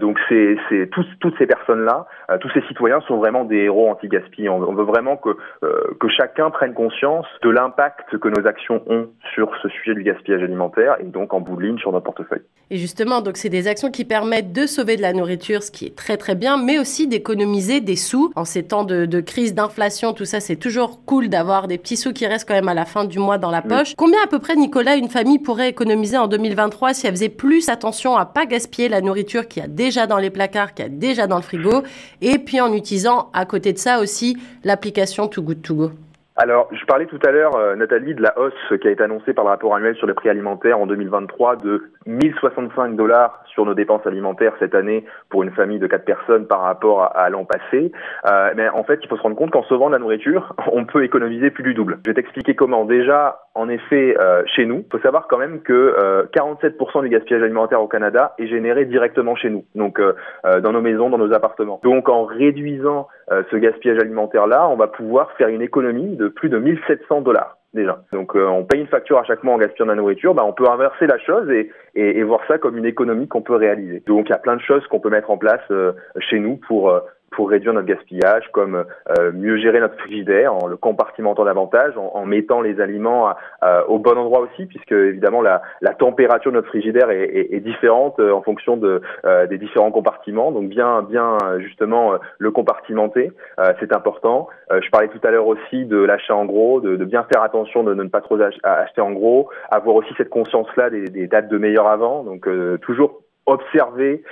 donc 0.00 0.18
c'est 0.28 0.56
toutes 0.90 1.36
ces 1.38 1.46
personnes-là, 1.46 2.06
tous 2.40 2.50
ces 2.50 2.62
citoyens 2.62 3.00
sont 3.02 3.16
vraiment 3.16 3.44
des 3.44 3.56
héros 3.56 3.90
anti-gaspi. 3.90 4.48
On, 4.48 4.56
on, 4.56 4.74
veut 4.74 4.84
vraiment 4.84 5.16
que, 5.16 5.30
que 5.62 6.08
chacun 6.08 6.50
prenne 6.50 6.74
conscience 6.74 7.26
de 7.42 7.49
l'impact 7.50 8.18
que 8.18 8.28
nos 8.28 8.46
actions 8.46 8.82
ont 8.86 9.08
sur 9.34 9.50
ce 9.62 9.68
sujet 9.68 9.94
du 9.94 10.02
gaspillage 10.02 10.42
alimentaire 10.42 10.96
et 11.00 11.04
donc 11.04 11.34
en 11.34 11.40
bout 11.40 11.56
de 11.56 11.62
ligne 11.62 11.78
sur 11.78 11.92
notre 11.92 12.04
portefeuille. 12.04 12.42
Et 12.72 12.76
justement, 12.76 13.20
donc 13.20 13.36
c'est 13.36 13.48
des 13.48 13.66
actions 13.66 13.90
qui 13.90 14.04
permettent 14.04 14.52
de 14.52 14.66
sauver 14.66 14.96
de 14.96 15.02
la 15.02 15.12
nourriture, 15.12 15.62
ce 15.62 15.72
qui 15.72 15.86
est 15.86 15.96
très 15.96 16.16
très 16.16 16.36
bien, 16.36 16.56
mais 16.56 16.78
aussi 16.78 17.08
d'économiser 17.08 17.80
des 17.80 17.96
sous 17.96 18.30
en 18.36 18.44
ces 18.44 18.62
temps 18.62 18.84
de, 18.84 19.06
de 19.06 19.20
crise, 19.20 19.54
d'inflation, 19.54 20.12
tout 20.12 20.24
ça, 20.24 20.38
c'est 20.38 20.56
toujours 20.56 21.04
cool 21.04 21.28
d'avoir 21.28 21.66
des 21.66 21.78
petits 21.78 21.96
sous 21.96 22.12
qui 22.12 22.26
restent 22.26 22.46
quand 22.46 22.54
même 22.54 22.68
à 22.68 22.74
la 22.74 22.84
fin 22.84 23.04
du 23.04 23.18
mois 23.18 23.38
dans 23.38 23.50
la 23.50 23.62
poche. 23.62 23.94
Combien 23.96 24.22
à 24.22 24.28
peu 24.28 24.38
près, 24.38 24.54
Nicolas, 24.54 24.96
une 24.96 25.08
famille 25.08 25.40
pourrait 25.40 25.68
économiser 25.68 26.16
en 26.16 26.28
2023 26.28 26.94
si 26.94 27.06
elle 27.06 27.14
faisait 27.14 27.28
plus 27.28 27.68
attention 27.68 28.16
à 28.16 28.24
pas 28.24 28.46
gaspiller 28.46 28.88
la 28.88 29.00
nourriture 29.00 29.48
qu'il 29.48 29.62
y 29.62 29.64
a 29.64 29.68
déjà 29.68 30.06
dans 30.06 30.18
les 30.18 30.30
placards, 30.30 30.74
qu'il 30.74 30.84
y 30.84 30.88
a 30.88 30.90
déjà 30.90 31.26
dans 31.26 31.36
le 31.36 31.42
frigo, 31.42 31.82
et 32.20 32.38
puis 32.38 32.60
en 32.60 32.72
utilisant 32.72 33.30
à 33.32 33.46
côté 33.46 33.72
de 33.72 33.78
ça 33.78 34.00
aussi 34.00 34.36
l'application 34.62 35.26
Too 35.26 35.42
Good 35.42 35.62
To 35.62 35.74
Go? 35.74 35.90
Alors, 36.42 36.68
je 36.72 36.82
parlais 36.86 37.04
tout 37.04 37.18
à 37.22 37.32
l'heure, 37.32 37.54
euh, 37.54 37.76
Nathalie, 37.76 38.14
de 38.14 38.22
la 38.22 38.32
hausse 38.38 38.54
qui 38.80 38.88
a 38.88 38.90
été 38.90 39.02
annoncée 39.02 39.34
par 39.34 39.44
le 39.44 39.50
rapport 39.50 39.74
annuel 39.74 39.94
sur 39.96 40.06
les 40.06 40.14
prix 40.14 40.30
alimentaires 40.30 40.80
en 40.80 40.86
2023 40.86 41.56
de 41.56 41.82
1065 42.06 42.96
dollars 42.96 43.42
sur 43.44 43.66
nos 43.66 43.74
dépenses 43.74 44.06
alimentaires 44.06 44.54
cette 44.58 44.74
année 44.74 45.04
pour 45.28 45.42
une 45.42 45.50
famille 45.50 45.78
de 45.78 45.86
quatre 45.86 46.06
personnes 46.06 46.46
par 46.46 46.62
rapport 46.62 47.14
à, 47.14 47.28
l'an 47.28 47.44
passé. 47.44 47.92
Euh, 48.26 48.52
mais 48.56 48.70
en 48.70 48.84
fait, 48.84 49.00
il 49.02 49.08
faut 49.08 49.18
se 49.18 49.22
rendre 49.22 49.36
compte 49.36 49.50
qu'en 49.50 49.64
sauvant 49.64 49.88
de 49.88 49.92
la 49.92 49.98
nourriture, 49.98 50.54
on 50.72 50.86
peut 50.86 51.04
économiser 51.04 51.50
plus 51.50 51.62
du 51.62 51.74
double. 51.74 51.98
Je 52.06 52.10
vais 52.10 52.14
t'expliquer 52.14 52.54
comment. 52.54 52.86
Déjà, 52.86 53.40
en 53.54 53.68
effet, 53.68 54.16
euh, 54.18 54.42
chez 54.46 54.64
nous, 54.64 54.86
il 54.86 54.90
faut 54.90 55.02
savoir 55.02 55.26
quand 55.28 55.36
même 55.36 55.60
que 55.60 56.26
47% 56.34 57.02
du 57.02 57.10
gaspillage 57.10 57.42
alimentaire 57.42 57.82
au 57.82 57.88
Canada 57.88 58.32
est 58.38 58.46
généré 58.46 58.86
directement 58.86 59.36
chez 59.36 59.50
nous, 59.50 59.66
donc 59.74 60.00
dans 60.44 60.72
nos 60.72 60.80
maisons, 60.80 61.10
dans 61.10 61.18
nos 61.18 61.34
appartements. 61.34 61.80
Donc, 61.82 62.08
en 62.08 62.24
réduisant 62.24 63.08
ce 63.30 63.56
gaspillage 63.56 63.98
alimentaire-là, 63.98 64.68
on 64.68 64.76
va 64.76 64.88
pouvoir 64.88 65.30
faire 65.32 65.48
une 65.48 65.62
économie 65.62 66.16
de 66.16 66.28
plus 66.28 66.48
de 66.48 66.58
1700 66.58 67.20
dollars 67.20 67.60
déjà. 67.74 68.02
Donc 68.12 68.34
euh, 68.34 68.46
on 68.46 68.64
paye 68.64 68.80
une 68.80 68.86
facture 68.86 69.18
à 69.18 69.24
chaque 69.24 69.44
mois 69.44 69.54
en 69.54 69.58
gaspillant 69.58 69.86
de 69.86 69.90
la 69.90 69.96
nourriture, 69.96 70.34
bah, 70.34 70.44
on 70.44 70.52
peut 70.52 70.68
inverser 70.68 71.06
la 71.06 71.18
chose 71.18 71.48
et, 71.50 71.70
et, 71.94 72.18
et 72.18 72.22
voir 72.22 72.40
ça 72.48 72.58
comme 72.58 72.76
une 72.76 72.86
économie 72.86 73.28
qu'on 73.28 73.42
peut 73.42 73.54
réaliser. 73.54 74.02
Donc 74.06 74.28
il 74.28 74.30
y 74.30 74.34
a 74.34 74.38
plein 74.38 74.56
de 74.56 74.62
choses 74.62 74.86
qu'on 74.88 75.00
peut 75.00 75.10
mettre 75.10 75.30
en 75.30 75.38
place 75.38 75.60
euh, 75.70 75.92
chez 76.18 76.38
nous 76.38 76.56
pour 76.56 76.90
euh, 76.90 77.00
pour 77.40 77.48
réduire 77.48 77.72
notre 77.72 77.86
gaspillage, 77.86 78.44
comme 78.52 78.84
euh, 79.18 79.32
mieux 79.32 79.56
gérer 79.56 79.80
notre 79.80 79.96
frigidaire 79.96 80.54
en 80.54 80.66
le 80.66 80.76
compartimentant 80.76 81.46
davantage, 81.46 81.94
en, 81.96 82.26
mettant 82.26 82.60
les 82.60 82.82
aliments 82.82 83.32
au 83.88 83.98
bon 83.98 84.18
endroit 84.18 84.40
aussi, 84.40 84.66
puisque 84.66 84.92
évidemment 84.92 85.40
la, 85.40 85.62
température 85.98 86.50
de 86.50 86.56
notre 86.56 86.68
frigidaire 86.68 87.08
est, 87.10 87.60
différente 87.60 88.20
euh, 88.20 88.30
en 88.32 88.42
fonction 88.42 88.78
euh, 88.82 89.46
des 89.46 89.56
différents 89.56 89.90
compartiments. 89.90 90.52
Donc 90.52 90.68
bien, 90.68 91.00
bien 91.00 91.38
justement 91.60 92.12
le 92.36 92.50
compartimenter, 92.50 93.32
c'est 93.78 93.94
important. 93.94 94.48
je 94.70 94.90
parlais 94.90 95.08
tout 95.08 95.26
à 95.26 95.30
l'heure 95.30 95.46
aussi 95.46 95.86
de 95.86 95.96
l'achat 95.96 96.36
en 96.36 96.44
gros, 96.44 96.82
de, 96.82 97.02
bien 97.06 97.24
faire 97.32 97.42
attention 97.42 97.84
de, 97.84 97.94
ne 97.94 98.04
pas 98.04 98.20
trop 98.20 98.38
acheter 98.64 99.00
en 99.00 99.12
gros, 99.12 99.48
avoir 99.70 99.96
aussi 99.96 100.12
cette 100.18 100.28
conscience-là 100.28 100.90
des, 100.90 101.26
dates 101.26 101.48
de 101.48 101.56
meilleur 101.56 101.86
avant. 101.86 102.22
Donc 102.22 102.46
toujours 102.82 103.22
observer, 103.46 104.22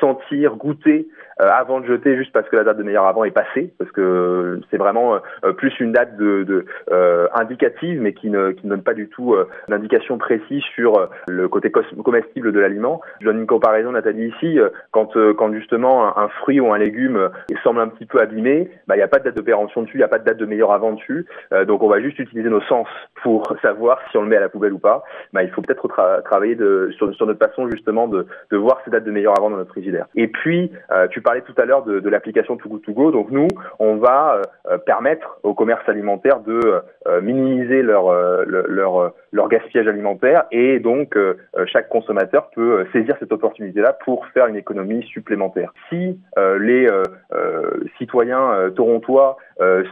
sentir, 0.00 0.56
goûter 0.56 1.06
avant 1.50 1.80
de 1.80 1.86
jeter 1.86 2.16
juste 2.16 2.32
parce 2.32 2.48
que 2.48 2.56
la 2.56 2.64
date 2.64 2.78
de 2.78 2.82
meilleur 2.82 3.06
avant 3.06 3.24
est 3.24 3.30
passée, 3.30 3.72
parce 3.78 3.90
que 3.90 4.60
c'est 4.70 4.76
vraiment 4.76 5.18
plus 5.56 5.72
une 5.80 5.92
date 5.92 6.10
indicative, 7.34 8.00
mais 8.00 8.12
qui 8.12 8.30
ne, 8.30 8.52
qui 8.52 8.66
ne 8.66 8.70
donne 8.70 8.82
pas 8.82 8.94
du 8.94 9.08
tout 9.08 9.36
d'indication 9.68 10.18
précise 10.18 10.62
sur 10.74 11.08
le 11.28 11.48
côté 11.48 11.70
comestible 11.70 12.52
de 12.52 12.60
l'aliment. 12.60 13.00
Je 13.20 13.26
donne 13.26 13.40
une 13.40 13.46
comparaison, 13.46 13.92
Nathalie, 13.92 14.28
ici, 14.28 14.58
quand, 14.90 15.12
quand 15.36 15.52
justement 15.52 16.16
un, 16.18 16.28
fruit 16.28 16.60
ou 16.60 16.72
un 16.72 16.78
légume 16.78 17.30
semble 17.62 17.80
un 17.80 17.88
petit 17.88 18.06
peu 18.06 18.20
abîmé, 18.20 18.70
bah, 18.86 18.94
il 18.94 18.98
n'y 18.98 19.04
a 19.04 19.08
pas 19.08 19.18
de 19.18 19.24
date 19.24 19.36
de 19.36 19.42
péremption 19.42 19.82
dessus, 19.82 19.94
il 19.94 19.98
n'y 19.98 20.04
a 20.04 20.08
pas 20.08 20.18
de 20.18 20.24
date 20.24 20.38
de 20.38 20.46
meilleur 20.46 20.72
avant 20.72 20.92
dessus, 20.92 21.26
donc 21.66 21.82
on 21.82 21.88
va 21.88 22.00
juste 22.00 22.18
utiliser 22.18 22.48
nos 22.48 22.62
sens 22.62 22.86
pour 23.22 23.42
savoir 23.62 23.98
si 24.10 24.16
on 24.16 24.22
le 24.22 24.28
met 24.28 24.36
à 24.36 24.40
la 24.40 24.48
poubelle 24.48 24.72
ou 24.72 24.78
pas. 24.78 25.02
Bah, 25.32 25.42
il 25.42 25.50
faut 25.50 25.62
peut-être 25.62 25.88
travailler 26.22 26.56
sur, 26.96 27.14
sur, 27.14 27.26
notre 27.26 27.44
façon 27.44 27.70
justement 27.70 28.08
de, 28.08 28.26
de, 28.50 28.56
voir 28.56 28.80
ces 28.84 28.90
dates 28.90 29.04
de 29.04 29.10
meilleur 29.10 29.36
avant 29.38 29.50
dans 29.50 29.56
notre 29.56 29.70
frigidaire. 29.70 30.06
Et 30.14 30.28
puis, 30.28 30.70
euh, 30.90 31.08
tu 31.08 31.20
parlais 31.32 31.46
tout 31.46 31.62
à 31.62 31.64
l'heure 31.64 31.82
de, 31.82 32.08
l'application 32.10 32.58
Too 32.58 32.68
Good 32.68 32.82
To 32.82 32.92
Go. 32.92 33.10
Donc 33.10 33.30
nous, 33.30 33.48
on 33.78 33.96
va 33.96 34.42
euh, 34.68 34.76
permettre 34.76 35.38
au 35.42 35.54
commerce 35.54 35.88
alimentaire 35.88 36.40
de 36.40 36.82
euh, 37.06 37.20
minimiser 37.22 37.80
leur, 37.80 38.12
leur, 38.44 39.14
leur 39.32 39.48
gaspillage 39.48 39.88
alimentaire 39.88 40.44
et 40.52 40.78
donc 40.78 41.16
chaque 41.66 41.88
consommateur 41.88 42.50
peut 42.50 42.84
saisir 42.92 43.16
cette 43.18 43.32
opportunité-là 43.32 43.96
pour 44.04 44.26
faire 44.28 44.46
une 44.46 44.56
économie 44.56 45.02
supplémentaire. 45.04 45.72
Si 45.88 46.18
les 46.60 46.86
citoyens 47.98 48.70
torontois 48.76 49.38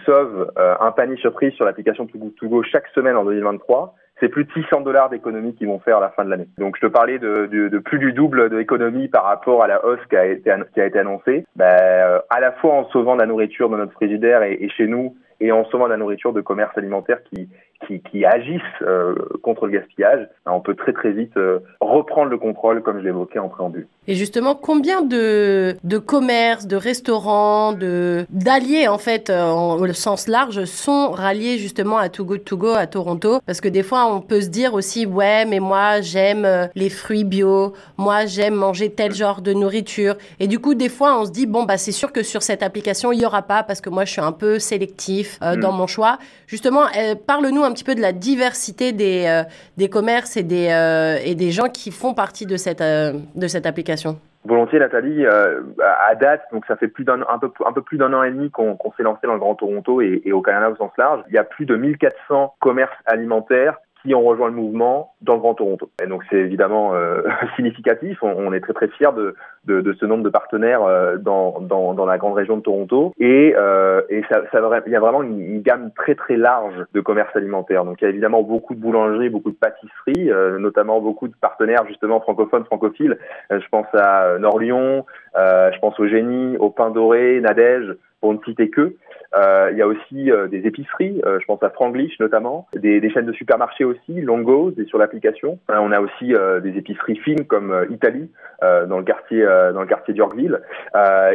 sauvent 0.04 0.52
un 0.56 0.92
panier 0.92 1.16
surprise 1.16 1.52
sur 1.54 1.64
l'application 1.64 2.06
Too 2.06 2.18
Good 2.18 2.34
To 2.36 2.48
Go 2.48 2.62
chaque 2.62 2.88
semaine 2.88 3.16
en 3.16 3.24
2023, 3.24 3.94
c'est 4.20 4.28
plus 4.28 4.44
de 4.44 4.52
600 4.52 4.82
dollars 4.82 5.08
d'économie 5.08 5.54
qu'ils 5.54 5.68
vont 5.68 5.80
faire 5.80 5.96
à 5.96 6.00
la 6.00 6.10
fin 6.10 6.24
de 6.24 6.30
l'année. 6.30 6.48
Donc 6.58 6.76
je 6.76 6.86
te 6.86 6.92
parlais 6.92 7.18
de, 7.18 7.78
plus 7.78 7.98
du 7.98 8.12
double 8.12 8.50
d'économie 8.50 9.08
par 9.08 9.24
rapport 9.24 9.62
à 9.62 9.66
la 9.66 9.84
hausse 9.84 10.00
qui 10.08 10.16
a 10.16 10.26
été, 10.26 10.50
annoncée. 10.98 11.46
Euh, 11.60 12.20
à 12.28 12.40
la 12.40 12.52
fois 12.52 12.74
en 12.74 12.88
sauvant 12.90 13.16
la 13.16 13.26
nourriture 13.26 13.68
dans 13.68 13.78
notre 13.78 13.92
frigidaire 13.92 14.42
et, 14.42 14.68
chez 14.76 14.86
nous, 14.86 15.16
et 15.40 15.52
en 15.52 15.64
sauvant 15.66 15.86
la 15.86 15.96
nourriture 15.96 16.32
de 16.32 16.42
commerce 16.42 16.76
alimentaire 16.76 17.22
qui, 17.24 17.48
qui, 17.86 18.00
qui 18.00 18.24
agissent 18.24 18.60
euh, 18.82 19.14
contre 19.42 19.66
le 19.66 19.72
gaspillage, 19.72 20.28
ben, 20.44 20.52
on 20.52 20.60
peut 20.60 20.74
très 20.74 20.92
très 20.92 21.12
vite 21.12 21.36
euh, 21.36 21.60
reprendre 21.80 22.30
le 22.30 22.38
contrôle 22.38 22.82
comme 22.82 22.98
je 22.98 23.04
l'évoquais 23.04 23.38
en 23.38 23.48
préambule. 23.48 23.86
Et 24.06 24.14
justement, 24.14 24.54
combien 24.54 25.02
de, 25.02 25.76
de 25.84 25.98
commerces, 25.98 26.66
de 26.66 26.76
restaurants, 26.76 27.72
de 27.72 28.26
d'alliés 28.30 28.88
en 28.88 28.98
fait, 28.98 29.30
euh, 29.30 29.42
en, 29.42 29.78
au 29.78 29.92
sens 29.92 30.28
large, 30.28 30.64
sont 30.64 31.10
ralliés 31.10 31.58
justement 31.58 31.98
à 31.98 32.08
Too 32.08 32.24
Good 32.24 32.44
To 32.44 32.56
Go 32.56 32.68
à 32.68 32.86
Toronto? 32.86 33.40
Parce 33.46 33.60
que 33.60 33.68
des 33.68 33.82
fois, 33.82 34.06
on 34.12 34.20
peut 34.20 34.40
se 34.40 34.48
dire 34.48 34.74
aussi, 34.74 35.06
ouais, 35.06 35.44
mais 35.44 35.60
moi 35.60 36.00
j'aime 36.00 36.46
les 36.74 36.90
fruits 36.90 37.24
bio, 37.24 37.72
moi 37.96 38.26
j'aime 38.26 38.54
manger 38.54 38.90
tel 38.90 39.12
genre 39.12 39.40
de 39.42 39.52
nourriture. 39.52 40.16
Et 40.38 40.46
du 40.46 40.58
coup, 40.58 40.74
des 40.74 40.88
fois, 40.88 41.20
on 41.20 41.24
se 41.24 41.30
dit, 41.30 41.46
bon, 41.46 41.64
bah 41.64 41.78
c'est 41.78 41.92
sûr 41.92 42.12
que 42.12 42.22
sur 42.22 42.42
cette 42.42 42.62
application, 42.62 43.12
il 43.12 43.20
y 43.20 43.26
aura 43.26 43.42
pas 43.42 43.62
parce 43.62 43.80
que 43.80 43.90
moi 43.90 44.04
je 44.04 44.12
suis 44.12 44.20
un 44.20 44.32
peu 44.32 44.58
sélectif 44.58 45.38
mm. 45.40 45.56
dans 45.56 45.72
mon 45.72 45.86
choix. 45.86 46.18
Justement, 46.46 46.82
parle-nous 47.26 47.62
un 47.62 47.69
petit 47.72 47.84
peu 47.84 47.94
de 47.94 48.00
la 48.00 48.12
diversité 48.12 48.92
des, 48.92 49.26
euh, 49.26 49.48
des 49.76 49.88
commerces 49.88 50.36
et 50.36 50.42
des, 50.42 50.68
euh, 50.70 51.18
et 51.24 51.34
des 51.34 51.50
gens 51.50 51.68
qui 51.68 51.90
font 51.90 52.14
partie 52.14 52.46
de 52.46 52.56
cette, 52.56 52.80
euh, 52.80 53.12
de 53.34 53.46
cette 53.48 53.66
application 53.66 54.18
Volontiers, 54.44 54.78
Nathalie. 54.78 55.26
à 55.26 56.14
date, 56.14 56.42
donc 56.50 56.64
ça 56.64 56.74
fait 56.76 56.90
un 57.06 57.38
peu 57.38 57.50
un 57.66 57.72
peu 57.72 57.82
plus 57.82 57.98
d'un 57.98 58.14
an 58.14 58.22
et 58.22 58.30
demi 58.30 58.50
qu'on 58.50 58.78
s'est 58.96 59.02
lancé 59.02 59.26
dans 59.26 59.34
le 59.34 59.38
Grand 59.38 59.54
Toronto 59.54 60.00
et, 60.00 60.22
et, 60.24 60.32
au 60.32 60.40
Canada 60.40 60.70
au 60.70 60.76
sens 60.76 60.92
large. 60.96 61.22
Il 61.28 61.34
y 61.34 61.38
a 61.38 61.44
plus 61.44 61.66
de 61.66 61.76
1400 61.76 62.54
commerces 62.58 62.96
alimentaires 63.04 63.76
qui 64.02 64.14
ont 64.14 64.22
rejoint 64.22 64.48
le 64.48 64.54
mouvement 64.54 65.14
dans 65.20 65.34
le 65.34 65.40
Grand 65.40 65.54
Toronto. 65.54 65.90
Et 66.02 66.06
donc 66.06 66.22
c'est 66.30 66.38
évidemment 66.38 66.94
euh, 66.94 67.22
significatif. 67.56 68.22
On, 68.22 68.34
on, 68.36 68.52
est 68.52 68.60
très 68.60 68.72
très 68.72 68.88
fiers 68.88 69.12
de, 69.16 69.34
de, 69.66 69.80
de, 69.80 69.92
ce 69.94 70.06
nombre 70.06 70.24
de 70.24 70.30
partenaires 70.30 70.82
euh, 70.82 71.16
dans, 71.18 71.60
dans, 71.60 71.94
dans, 71.94 72.06
la 72.06 72.18
grande 72.18 72.34
région 72.34 72.56
de 72.56 72.62
Toronto. 72.62 73.12
Et, 73.18 73.54
euh, 73.56 74.02
et 74.08 74.22
ça, 74.30 74.42
ça, 74.50 74.60
il 74.86 74.92
y 74.92 74.96
a 74.96 75.00
vraiment 75.00 75.22
une, 75.22 75.40
une, 75.40 75.62
gamme 75.62 75.90
très 75.94 76.14
très 76.14 76.36
large 76.36 76.84
de 76.94 77.00
commerce 77.00 77.34
alimentaire. 77.36 77.84
Donc 77.84 78.00
il 78.00 78.04
y 78.04 78.06
a 78.06 78.10
évidemment 78.10 78.42
beaucoup 78.42 78.74
de 78.74 78.80
boulangeries, 78.80 79.28
beaucoup 79.28 79.50
de 79.50 79.56
pâtisseries, 79.56 80.30
euh, 80.30 80.58
notamment 80.58 81.00
beaucoup 81.00 81.28
de 81.28 81.34
partenaires 81.40 81.86
justement 81.86 82.20
francophones, 82.20 82.64
francophiles. 82.64 83.18
je 83.50 83.68
pense 83.70 83.86
à 83.94 84.38
Nord-Lyon, 84.38 85.04
je 85.34 85.78
pense 85.80 85.98
au 86.00 86.06
Génie, 86.06 86.56
au 86.58 86.70
Pain 86.70 86.90
Doré, 86.90 87.40
Nadège, 87.40 87.94
pour 88.20 88.32
ne 88.34 88.38
citer 88.44 88.70
que. 88.70 88.94
Euh, 89.36 89.68
il 89.70 89.78
y 89.78 89.82
a 89.82 89.86
aussi 89.86 90.30
euh, 90.30 90.48
des 90.48 90.66
épiceries, 90.66 91.20
euh, 91.24 91.38
je 91.40 91.46
pense 91.46 91.62
à 91.62 91.70
Franglish 91.70 92.18
notamment, 92.18 92.66
des, 92.74 93.00
des, 93.00 93.10
chaînes 93.10 93.26
de 93.26 93.32
supermarchés 93.32 93.84
aussi, 93.84 94.20
Longo, 94.20 94.72
c'est 94.76 94.86
sur 94.86 94.98
l'application. 94.98 95.58
on 95.68 95.92
a 95.92 96.00
aussi 96.00 96.34
des 96.62 96.76
épiceries 96.76 97.16
fines 97.16 97.44
comme 97.44 97.86
Italie 97.90 98.30
dans 98.60 98.98
le 98.98 99.04
quartier 99.04 99.44
dans 99.72 99.80
le 99.80 99.86
quartier 99.86 100.14
d'Yorkville. 100.14 100.60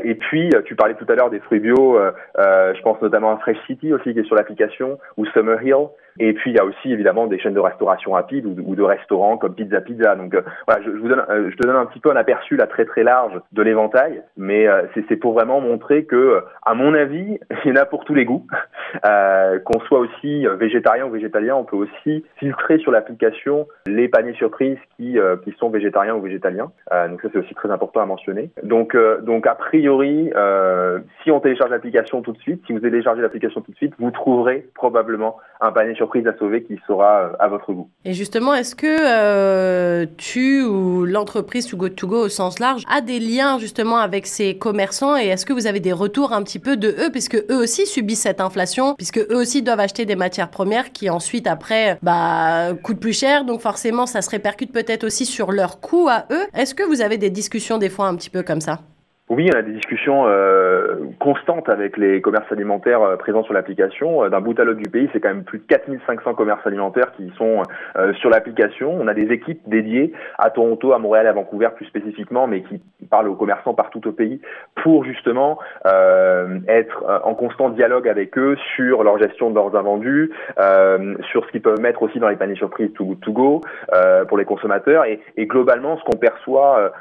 et 0.04 0.16
puis 0.16 0.50
tu 0.66 0.76
parlais 0.76 0.96
tout 0.96 1.06
à 1.08 1.16
l'heure 1.16 1.30
des 1.30 1.40
fruits 1.40 1.60
bio, 1.60 1.98
je 2.38 2.82
pense 2.82 3.02
notamment 3.02 3.32
à 3.32 3.38
Fresh 3.38 3.58
City 3.66 3.94
aussi 3.94 4.14
qui 4.14 4.20
est 4.20 4.26
sur 4.26 4.36
l'application 4.36 5.00
ou 5.18 5.26
Summer 5.28 5.62
Hill. 5.64 5.88
Et 6.20 6.34
puis 6.34 6.52
il 6.52 6.58
y 6.58 6.60
a 6.60 6.66
aussi 6.66 6.92
évidemment 6.92 7.28
des 7.28 7.40
chaînes 7.40 7.54
de 7.54 7.60
restauration 7.60 8.12
rapide 8.12 8.46
ou, 8.46 8.76
de 8.76 8.84
restaurants 8.84 9.38
comme 9.38 9.56
Pizza 9.56 9.82
Pizza. 9.82 10.16
Donc 10.16 10.36
voilà, 10.68 10.82
je, 10.84 10.90
vous 10.90 11.08
donne, 11.08 11.24
je 11.30 11.56
te 11.56 11.64
donne 11.64 11.76
un 11.76 11.86
petit 11.86 12.00
peu 12.00 12.12
un 12.12 12.16
aperçu 12.16 12.56
là 12.56 12.68
très 12.68 12.86
très 12.86 13.04
large 13.04 13.40
de 13.52 13.62
l'éventail, 13.62 14.22
mais 14.38 14.68
c'est 15.08 15.16
pour 15.16 15.34
vraiment 15.34 15.62
montrer 15.62 16.06
que, 16.06 16.44
à 16.66 16.74
mon 16.74 16.94
avis, 16.94 17.40
il 17.66 17.70
y 17.70 17.72
en 17.72 17.82
a 17.82 17.86
pour 17.86 18.06
tous 18.06 18.14
les 18.14 18.26
goûts. 18.26 18.46
Euh, 19.06 19.60
qu'on 19.60 19.80
soit 19.82 20.00
aussi 20.00 20.46
végétarien 20.58 21.06
ou 21.06 21.10
végétalien, 21.10 21.56
on 21.56 21.64
peut 21.64 21.76
aussi 21.76 22.24
filtrer 22.38 22.78
sur 22.80 22.92
l'application 22.92 23.68
les 23.88 24.08
paniers 24.08 24.34
surprises 24.34 24.78
qui, 24.96 25.20
euh, 25.20 25.38
qui 25.38 25.52
sont 25.60 25.70
végétariens 25.70 26.16
ou 26.16 26.22
végétaliens. 26.22 26.72
Euh, 26.94 27.08
donc 27.10 27.22
ça 27.22 27.30
c'est 27.32 27.40
aussi 27.40 27.54
très 27.54 27.70
important 27.70 28.02
à 28.02 28.06
mentionner. 28.06 28.50
Donc, 28.64 28.96
euh, 28.96 29.22
donc 29.22 29.48
a 29.48 29.56
priori, 29.56 30.32
euh, 30.36 31.00
si 31.24 31.32
on 31.32 31.40
télécharge 31.40 31.72
l'application 31.72 32.22
tout 32.22 32.32
de 32.32 32.38
suite, 32.40 32.62
si 32.66 32.74
vous 32.74 32.80
téléchargez 32.80 33.22
l'application 33.22 33.62
tout 33.62 33.72
de 33.72 33.78
suite, 33.78 33.94
vous 34.00 34.12
trouverez 34.12 34.68
probablement 34.76 35.38
un 35.62 35.72
panier 35.72 35.96
surprise 35.96 36.05
à 36.26 36.38
sauver 36.38 36.64
qui 36.64 36.80
sera 36.88 37.32
à 37.40 37.48
votre 37.48 37.74
goût. 37.74 37.90
Et 38.06 38.14
justement, 38.14 38.54
est-ce 38.54 38.76
que 38.76 40.06
tu 40.18 40.64
ou 40.64 41.06
l'entreprise 41.06 41.68
To 41.68 41.78
Go 41.78 41.90
To 41.90 42.08
Go 42.08 42.26
au 42.26 42.30
sens 42.30 42.60
large 42.60 42.84
a 42.90 43.02
des 43.02 43.20
liens 43.20 43.60
justement 43.60 43.98
avec 43.98 44.28
ces 44.28 44.58
commerçants 44.58 45.18
et 45.18 45.28
est-ce 45.28 45.46
que 45.46 45.54
vous 45.54 45.68
avez 45.68 45.80
des 45.80 45.94
retours 45.94 46.34
un 46.34 46.44
petit 46.44 46.60
peu 46.60 46.78
de 46.78 46.90
eux? 46.90 47.10
Puisque 47.12 47.36
eux 47.36 47.58
aussi 47.58 47.86
subissent 47.86 48.22
cette 48.22 48.42
inflation, 48.42 48.96
puisque 48.96 49.18
eux 49.18 49.36
aussi 49.36 49.62
doivent 49.62 49.80
acheter 49.80 50.06
des 50.06 50.16
matières 50.16 50.50
premières 50.50 50.92
qui 50.92 51.10
ensuite, 51.10 51.48
après, 51.48 52.00
bah, 52.02 52.74
coûtent 52.84 53.00
plus 53.00 53.18
cher. 53.18 53.46
Donc 53.46 53.62
forcément, 53.62 54.06
ça 54.06 54.22
se 54.22 54.30
répercute 54.30 54.72
peut-être 54.72 55.04
aussi 55.04 55.26
sur 55.26 55.52
leur 55.52 55.80
coût 55.80 56.08
à 56.10 56.26
eux. 56.32 56.46
Est-ce 56.54 56.76
que 56.76 56.84
vous 56.84 57.02
avez 57.02 57.18
des 57.18 57.30
discussions 57.30 57.78
des 57.78 57.90
fois 57.90 58.08
un 58.08 58.16
petit 58.16 58.30
peu 58.30 58.44
comme 58.44 58.62
ça? 58.62 58.80
Oui, 59.28 59.50
on 59.52 59.58
a 59.58 59.64
des 59.64 59.72
discussions 59.72 60.28
euh, 60.28 60.98
constantes 61.20 61.68
avec 61.68 61.98
les 61.98 62.22
commerces 62.22 62.52
alimentaires 62.52 63.02
euh, 63.02 63.16
présents 63.16 63.44
sur 63.44 63.56
l'application. 63.56 64.24
Euh, 64.24 64.30
d'un 64.30 64.40
bout 64.40 64.60
à 64.60 64.64
l'autre 64.64 64.80
du 64.80 64.88
pays, 64.88 65.10
c'est 65.14 65.20
quand 65.20 65.30
même 65.30 65.44
plus 65.44 65.58
de 65.58 65.64
4500 65.64 66.36
commerces 66.36 66.66
alimentaires 66.68 67.12
qui 67.18 67.34
sont 67.36 67.64
euh, 67.98 68.14
sur 68.14 68.30
l'application. 68.30 68.96
On 68.96 69.08
a 69.08 69.16
des 69.16 69.32
équipes 69.32 69.62
dédiées 69.66 70.14
à 70.38 70.52
Toronto, 70.52 70.94
à 70.94 71.00
Montréal, 71.00 71.26
à 71.26 71.32
Vancouver 71.32 71.70
plus 71.76 71.88
spécifiquement, 71.88 72.46
mais 72.46 72.62
qui 72.62 72.80
parlent 73.10 73.28
aux 73.28 73.36
commerçants 73.36 73.74
partout 73.74 74.08
au 74.08 74.12
pays 74.12 74.42
pour 74.84 75.04
justement 75.04 75.60
être 76.68 77.22
en 77.24 77.36
constant 77.36 77.70
dialogue 77.70 78.08
avec 78.08 78.38
eux 78.38 78.56
sur 78.76 79.04
leur 79.04 79.18
gestion 79.20 79.50
de 79.50 79.56
leurs 79.56 79.76
invendus, 79.76 80.32
sur 81.30 81.46
ce 81.46 81.52
qu'ils 81.52 81.62
peuvent 81.62 81.80
mettre 81.80 82.02
aussi 82.02 82.20
dans 82.20 82.30
les 82.30 82.36
paniers 82.36 82.56
surprises 82.56 82.92
to, 82.94 83.16
to 83.22 83.32
go 83.32 83.62
pour 84.28 84.38
les 84.38 84.46
consommateurs 84.46 85.06
et, 85.06 85.20
et 85.38 85.46
globalement 85.46 85.98
ce 85.98 86.04
qu'on 86.04 86.18
perçoit 86.18 86.92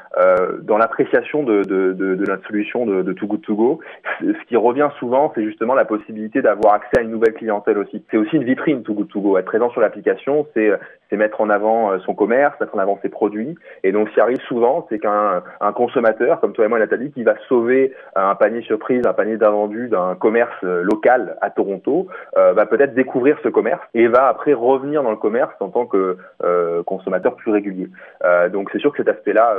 dans 0.61 0.77
l'appréciation 0.77 1.43
de, 1.43 1.63
de, 1.63 1.93
de 1.93 2.14
de, 2.15 2.25
notre 2.25 2.45
solution 2.47 2.85
de, 2.85 3.01
de 3.01 3.13
Too 3.13 3.27
Good 3.27 3.41
To 3.41 3.55
Go. 3.55 3.79
Ce 4.21 4.47
qui 4.47 4.55
revient 4.55 4.89
souvent, 4.99 5.31
c'est 5.35 5.43
justement 5.43 5.73
la 5.73 5.85
possibilité 5.85 6.41
d'avoir 6.41 6.73
accès 6.73 6.99
à 6.99 7.01
une 7.01 7.11
nouvelle 7.11 7.33
clientèle 7.33 7.77
aussi. 7.77 8.03
C'est 8.11 8.17
aussi 8.17 8.35
une 8.35 8.43
vitrine 8.43 8.83
Too 8.83 8.93
Good 8.93 9.07
To 9.09 9.21
Go. 9.21 9.37
Être 9.37 9.45
présent 9.45 9.69
sur 9.69 9.81
l'application, 9.81 10.47
c'est 10.53 10.71
c'est 11.09 11.17
mettre 11.17 11.41
en 11.41 11.49
avant 11.49 11.91
euh, 11.91 11.99
son 11.99 12.13
commerce, 12.13 12.59
mettre 12.59 12.75
en 12.75 12.79
avant 12.79 12.99
ses 13.01 13.09
produits. 13.09 13.55
Et 13.83 13.91
donc, 13.91 14.09
ce 14.09 14.13
qui 14.15 14.19
arrive 14.19 14.41
souvent, 14.47 14.85
c'est 14.89 14.99
qu'un 14.99 15.43
un 15.61 15.73
consommateur, 15.73 16.39
comme 16.39 16.53
toi 16.53 16.65
et 16.65 16.67
moi, 16.67 16.79
Nathalie, 16.79 17.11
qui 17.11 17.23
va 17.23 17.35
sauver 17.47 17.93
un 18.15 18.35
panier 18.35 18.61
surprise, 18.61 19.03
un 19.05 19.13
panier 19.13 19.37
d'invendus 19.37 19.87
d'un 19.89 20.15
commerce 20.15 20.55
euh, 20.63 20.81
local 20.83 21.37
à 21.41 21.49
Toronto, 21.49 22.07
euh, 22.37 22.53
va 22.53 22.65
peut-être 22.65 22.93
découvrir 22.93 23.37
ce 23.43 23.49
commerce 23.49 23.81
et 23.93 24.07
va 24.07 24.27
après 24.27 24.53
revenir 24.53 25.03
dans 25.03 25.11
le 25.11 25.17
commerce 25.17 25.53
en 25.59 25.69
tant 25.69 25.85
que 25.85 26.17
euh, 26.43 26.83
consommateur 26.83 27.35
plus 27.35 27.51
régulier. 27.51 27.89
Euh, 28.23 28.49
donc, 28.49 28.69
c'est 28.71 28.79
sûr 28.79 28.91
que 28.91 28.97
cet 28.97 29.09
aspect-là 29.09 29.55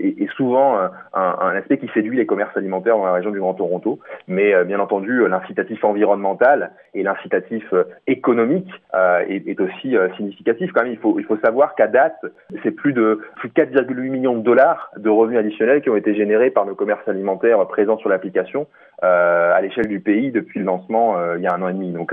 est, 0.00 0.22
est, 0.22 0.30
souvent 0.36 0.78
un, 0.78 0.90
un 1.14 1.56
aspect 1.56 1.78
qui 1.78 1.88
séduit 1.98 2.16
les 2.16 2.26
commerces 2.26 2.56
alimentaires 2.56 2.96
dans 2.96 3.06
la 3.06 3.12
région 3.12 3.32
du 3.32 3.40
Grand 3.40 3.54
Toronto, 3.54 3.98
mais 4.28 4.54
euh, 4.54 4.62
bien 4.62 4.78
entendu 4.78 5.26
l'incitatif 5.28 5.82
environnemental 5.82 6.70
et 6.94 7.02
l'incitatif 7.02 7.64
euh, 7.72 7.84
économique 8.06 8.70
euh, 8.94 9.24
est, 9.28 9.60
aussi 9.60 9.96
significatif. 10.16 10.70
Quand 10.72 10.84
même, 10.84 10.92
il 10.92 10.98
faut, 10.98 11.36
savoir 11.44 11.74
qu'à 11.74 11.88
date, 11.88 12.24
c'est 12.62 12.70
plus 12.70 12.92
de 12.92 13.20
plus 13.36 13.48
de 13.48 13.54
4,8 13.54 14.10
millions 14.10 14.36
de 14.36 14.42
dollars 14.42 14.90
de 14.96 15.10
revenus 15.10 15.40
additionnels 15.40 15.82
qui 15.82 15.90
ont 15.90 15.96
été 15.96 16.14
générés 16.14 16.50
par 16.50 16.64
nos 16.66 16.76
commerces 16.76 17.06
alimentaires 17.08 17.66
présents 17.66 17.98
sur 17.98 18.08
l'application 18.08 18.66
à 19.02 19.60
l'échelle 19.60 19.88
du 19.88 20.00
pays 20.00 20.30
depuis 20.30 20.60
le 20.60 20.66
lancement 20.66 21.16
il 21.34 21.42
y 21.42 21.46
a 21.46 21.54
un 21.54 21.62
an 21.62 21.68
et 21.68 21.72
demi. 21.72 21.90
Donc, 21.92 22.12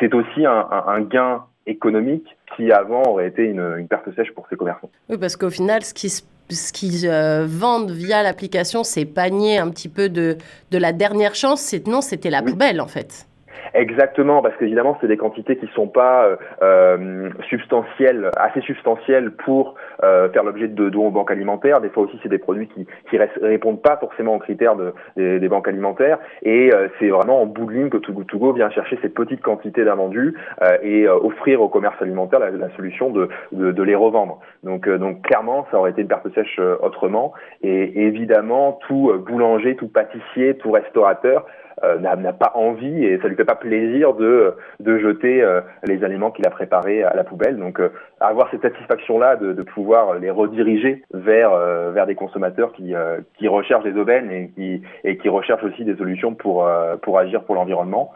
c'est 0.00 0.12
aussi 0.14 0.44
un, 0.44 1.00
gain 1.00 1.44
économique 1.66 2.26
qui 2.56 2.72
avant 2.72 3.02
aurait 3.06 3.28
été 3.28 3.44
une, 3.44 3.76
une, 3.78 3.88
perte 3.88 4.14
sèche 4.14 4.32
pour 4.32 4.46
ces 4.48 4.56
commerçants. 4.56 4.90
Oui, 5.08 5.16
parce 5.18 5.36
qu'au 5.36 5.50
final, 5.50 5.82
ce 5.82 5.94
qui 5.94 6.10
se 6.10 6.22
ce 6.50 6.72
qu'ils 6.72 7.06
euh, 7.06 7.46
vendent 7.48 7.90
via 7.90 8.22
l'application, 8.22 8.84
ces 8.84 9.04
paniers 9.04 9.58
un 9.58 9.70
petit 9.70 9.88
peu 9.88 10.08
de, 10.08 10.36
de 10.70 10.78
la 10.78 10.92
dernière 10.92 11.34
chance, 11.34 11.74
non, 11.86 12.00
c'était 12.00 12.30
la 12.30 12.42
poubelle 12.42 12.80
en 12.80 12.86
fait. 12.86 13.26
Exactement, 13.72 14.42
parce 14.42 14.56
qu'évidemment, 14.56 14.98
c'est 15.00 15.06
des 15.06 15.16
quantités 15.16 15.56
qui 15.56 15.66
sont 15.74 15.88
pas 15.88 16.26
euh, 16.26 16.36
euh, 16.62 17.30
substantielles, 17.48 18.30
assez 18.36 18.60
substantielles 18.60 19.30
pour 19.30 19.74
euh, 20.02 20.28
faire 20.30 20.44
l'objet 20.44 20.68
de 20.68 20.88
dons 20.90 21.06
aux 21.06 21.10
banques 21.10 21.30
alimentaires. 21.30 21.80
Des 21.80 21.88
fois 21.88 22.04
aussi, 22.04 22.18
c'est 22.22 22.28
des 22.28 22.38
produits 22.38 22.68
qui 22.68 22.86
qui 23.10 23.18
répondent 23.18 23.80
pas 23.80 23.96
forcément 23.96 24.34
aux 24.34 24.38
critères 24.38 24.76
de, 24.76 24.92
des, 25.16 25.48
banques 25.48 25.68
alimentaires. 25.68 26.18
Et 26.42 26.70
c'est 26.98 27.08
vraiment 27.08 27.42
en 27.42 27.46
bout 27.46 27.66
de 27.66 27.72
ligne 27.72 27.88
que 27.90 27.98
Too 27.98 28.12
Good 28.12 28.26
To 28.26 28.38
Go 28.38 28.52
vient 28.52 28.70
chercher 28.70 28.98
ces 29.02 29.08
petites 29.08 29.40
quantités 29.40 29.84
d'invendus 29.84 30.34
et 30.82 31.08
offrir 31.08 31.60
au 31.60 31.68
commerce 31.68 32.00
alimentaire 32.00 32.40
la, 32.40 32.50
la 32.50 32.70
solution 32.76 33.10
de, 33.10 33.28
de, 33.52 33.72
de, 33.72 33.82
les 33.82 33.94
revendre. 33.94 34.40
Donc, 34.62 34.88
donc 34.88 35.22
clairement, 35.22 35.66
ça 35.70 35.78
aurait 35.78 35.92
été 35.92 36.02
une 36.02 36.08
perte 36.08 36.32
sèche 36.34 36.58
autrement. 36.82 37.32
Et 37.62 38.06
évidemment, 38.06 38.78
tout 38.88 39.12
boulanger, 39.26 39.76
tout 39.76 39.88
pâtissier, 39.88 40.56
tout 40.56 40.72
restaurateur 40.72 41.46
euh, 41.82 41.98
n'a 41.98 42.32
pas 42.32 42.52
envie 42.54 43.04
et 43.04 43.18
ça 43.18 43.26
lui 43.26 43.34
fait 43.34 43.44
pas 43.44 43.56
plaisir 43.56 44.14
de, 44.14 44.54
de 44.78 44.98
jeter 44.98 45.42
euh, 45.42 45.60
les 45.84 46.04
aliments 46.04 46.30
qu'il 46.30 46.46
a 46.46 46.50
préparés 46.50 47.02
à 47.02 47.14
la 47.14 47.24
poubelle. 47.24 47.58
Donc 47.58 47.80
euh, 47.80 47.88
avoir 48.20 48.48
cette 48.50 48.62
satisfaction-là 48.62 49.36
de, 49.36 49.52
de, 49.52 49.62
pouvoir 49.62 50.14
les 50.14 50.30
rediriger 50.30 51.02
vers, 51.12 51.56
vers 51.92 52.06
des 52.06 52.14
consommateurs 52.14 52.72
qui, 52.72 52.94
qui 53.36 53.48
recherchent 53.48 53.84
des 53.84 53.98
aubaines 53.98 54.30
et 54.30 54.50
qui, 54.54 54.82
et 55.02 55.18
qui 55.18 55.28
recherchent 55.28 55.64
aussi 55.64 55.84
des 55.84 55.96
solutions 55.96 56.34
pour, 56.34 56.68
pour 57.02 57.18
agir 57.18 57.42
pour 57.42 57.54
l'environnement 57.54 58.12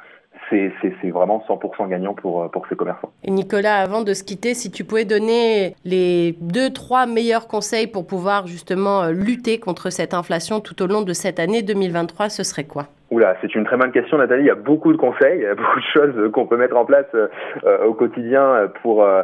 c'est 0.51 1.11
vraiment 1.11 1.43
100% 1.49 1.89
gagnant 1.89 2.15
pour, 2.15 2.51
pour 2.51 2.67
ces 2.69 2.77
commerçants. 2.77 3.13
Et 3.25 3.31
Nicolas, 3.31 3.77
avant 3.77 4.03
de 4.03 4.13
se 4.15 4.25
quitter, 4.25 4.55
si 4.55 4.71
tu 4.71 4.85
pouvais 4.85 5.05
donner 5.05 5.75
les 5.85 6.37
deux, 6.41 6.71
trois 6.71 7.07
meilleurs 7.07 7.49
conseils 7.49 7.87
pour 7.87 8.07
pouvoir 8.07 8.47
justement 8.47 9.09
lutter 9.09 9.59
contre 9.59 9.91
cette 9.91 10.15
inflation 10.15 10.61
tout 10.61 10.81
au 10.83 10.87
long 10.87 11.03
de 11.03 11.13
cette 11.13 11.41
année 11.41 11.63
2023, 11.63 12.29
ce 12.29 12.43
serait 12.43 12.65
quoi? 12.65 12.89
Oula, 13.11 13.37
c'est 13.41 13.55
une 13.55 13.65
très 13.65 13.79
bonne 13.79 13.91
question, 13.91 14.19
Nathalie. 14.19 14.43
Il 14.43 14.49
y 14.49 14.51
a 14.51 14.55
beaucoup 14.55 14.93
de 14.93 14.99
conseils, 14.99 15.47
beaucoup 15.57 15.81
de 15.81 15.85
choses 15.95 16.31
qu'on 16.33 16.47
peut 16.47 16.59
mettre 16.59 16.77
en 16.77 16.85
place 16.85 17.07
euh, 17.15 17.87
au 17.87 17.95
quotidien 17.95 18.71
pour 18.83 19.03
euh, 19.03 19.23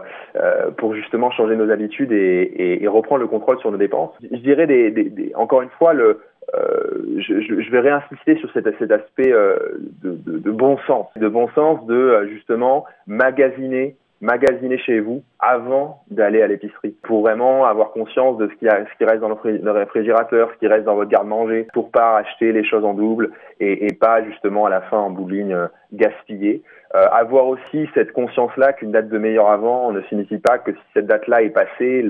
pour 0.79 0.95
justement 0.95 1.31
changer 1.31 1.55
nos 1.55 1.71
habitudes 1.71 2.11
et, 2.13 2.83
et, 2.83 2.89
reprendre 2.89 3.21
le 3.21 3.29
contrôle 3.29 3.59
sur 3.59 3.71
nos 3.71 3.77
dépenses. 3.77 4.13
Je 4.23 4.39
dirais 4.39 4.67
des, 4.67 4.91
des, 4.91 5.33
encore 5.35 5.63
une 5.63 5.69
fois 5.79 5.93
le 5.93 6.21
euh, 6.55 7.19
je, 7.19 7.41
je, 7.41 7.71
vais 7.71 7.81
réinsister 7.81 8.37
sur 8.37 8.51
cet, 8.53 8.67
aspect 8.67 9.31
de, 9.31 9.87
de, 10.03 10.39
de, 10.39 10.51
bon 10.51 10.79
sens, 10.87 11.07
de 11.17 11.29
bon 11.29 11.49
sens 11.55 11.85
de 11.87 12.29
justement 12.31 12.85
magasiner 13.07 13.97
magasiner 14.25 14.79
chez 14.79 15.01
vous 15.01 15.23
avant 15.39 16.01
d'aller 16.11 16.43
à 16.43 16.47
l'épicerie 16.47 16.95
pour 17.03 17.23
vraiment 17.23 17.65
avoir 17.67 17.93
conscience 17.93 18.39
de 18.39 18.49
ce 18.49 18.55
qui, 18.55 18.67
ce 18.67 18.99
qui 18.99 19.05
reste 19.05 19.21
dans 19.21 19.29
le 19.29 19.71
réfrigérateur, 19.71 20.51
ce 20.53 20.59
qui 20.59 20.67
reste 20.67 20.85
dans 20.85 20.95
votre 20.95 21.11
garde-manger 21.11 21.69
pour 21.75 21.91
pas 21.91 22.19
acheter 22.19 22.53
les 22.53 22.65
choses 22.65 22.85
en 22.85 22.95
double 22.95 23.33
et, 23.61 23.87
et, 23.87 23.93
pas 23.93 24.25
justement 24.25 24.67
à 24.67 24.71
la 24.71 24.81
fin 24.83 24.99
en 24.99 25.11
bout 25.11 25.31
de 25.31 25.53
euh, 25.53 25.67
gaspiller. 25.93 26.63
Euh, 26.95 27.09
avoir 27.11 27.49
aussi 27.49 27.89
cette 27.95 28.13
conscience-là 28.13 28.73
qu'une 28.73 28.93
date 28.93 29.09
de 29.09 29.19
meilleur 29.19 29.49
avant 29.49 29.91
ne 29.91 30.01
signifie 30.03 30.39
pas 30.39 30.59
que 30.59 30.73
si 30.73 30.79
cette 30.95 31.07
date-là 31.07 31.43
est 31.43 31.51
passée, 31.51 32.03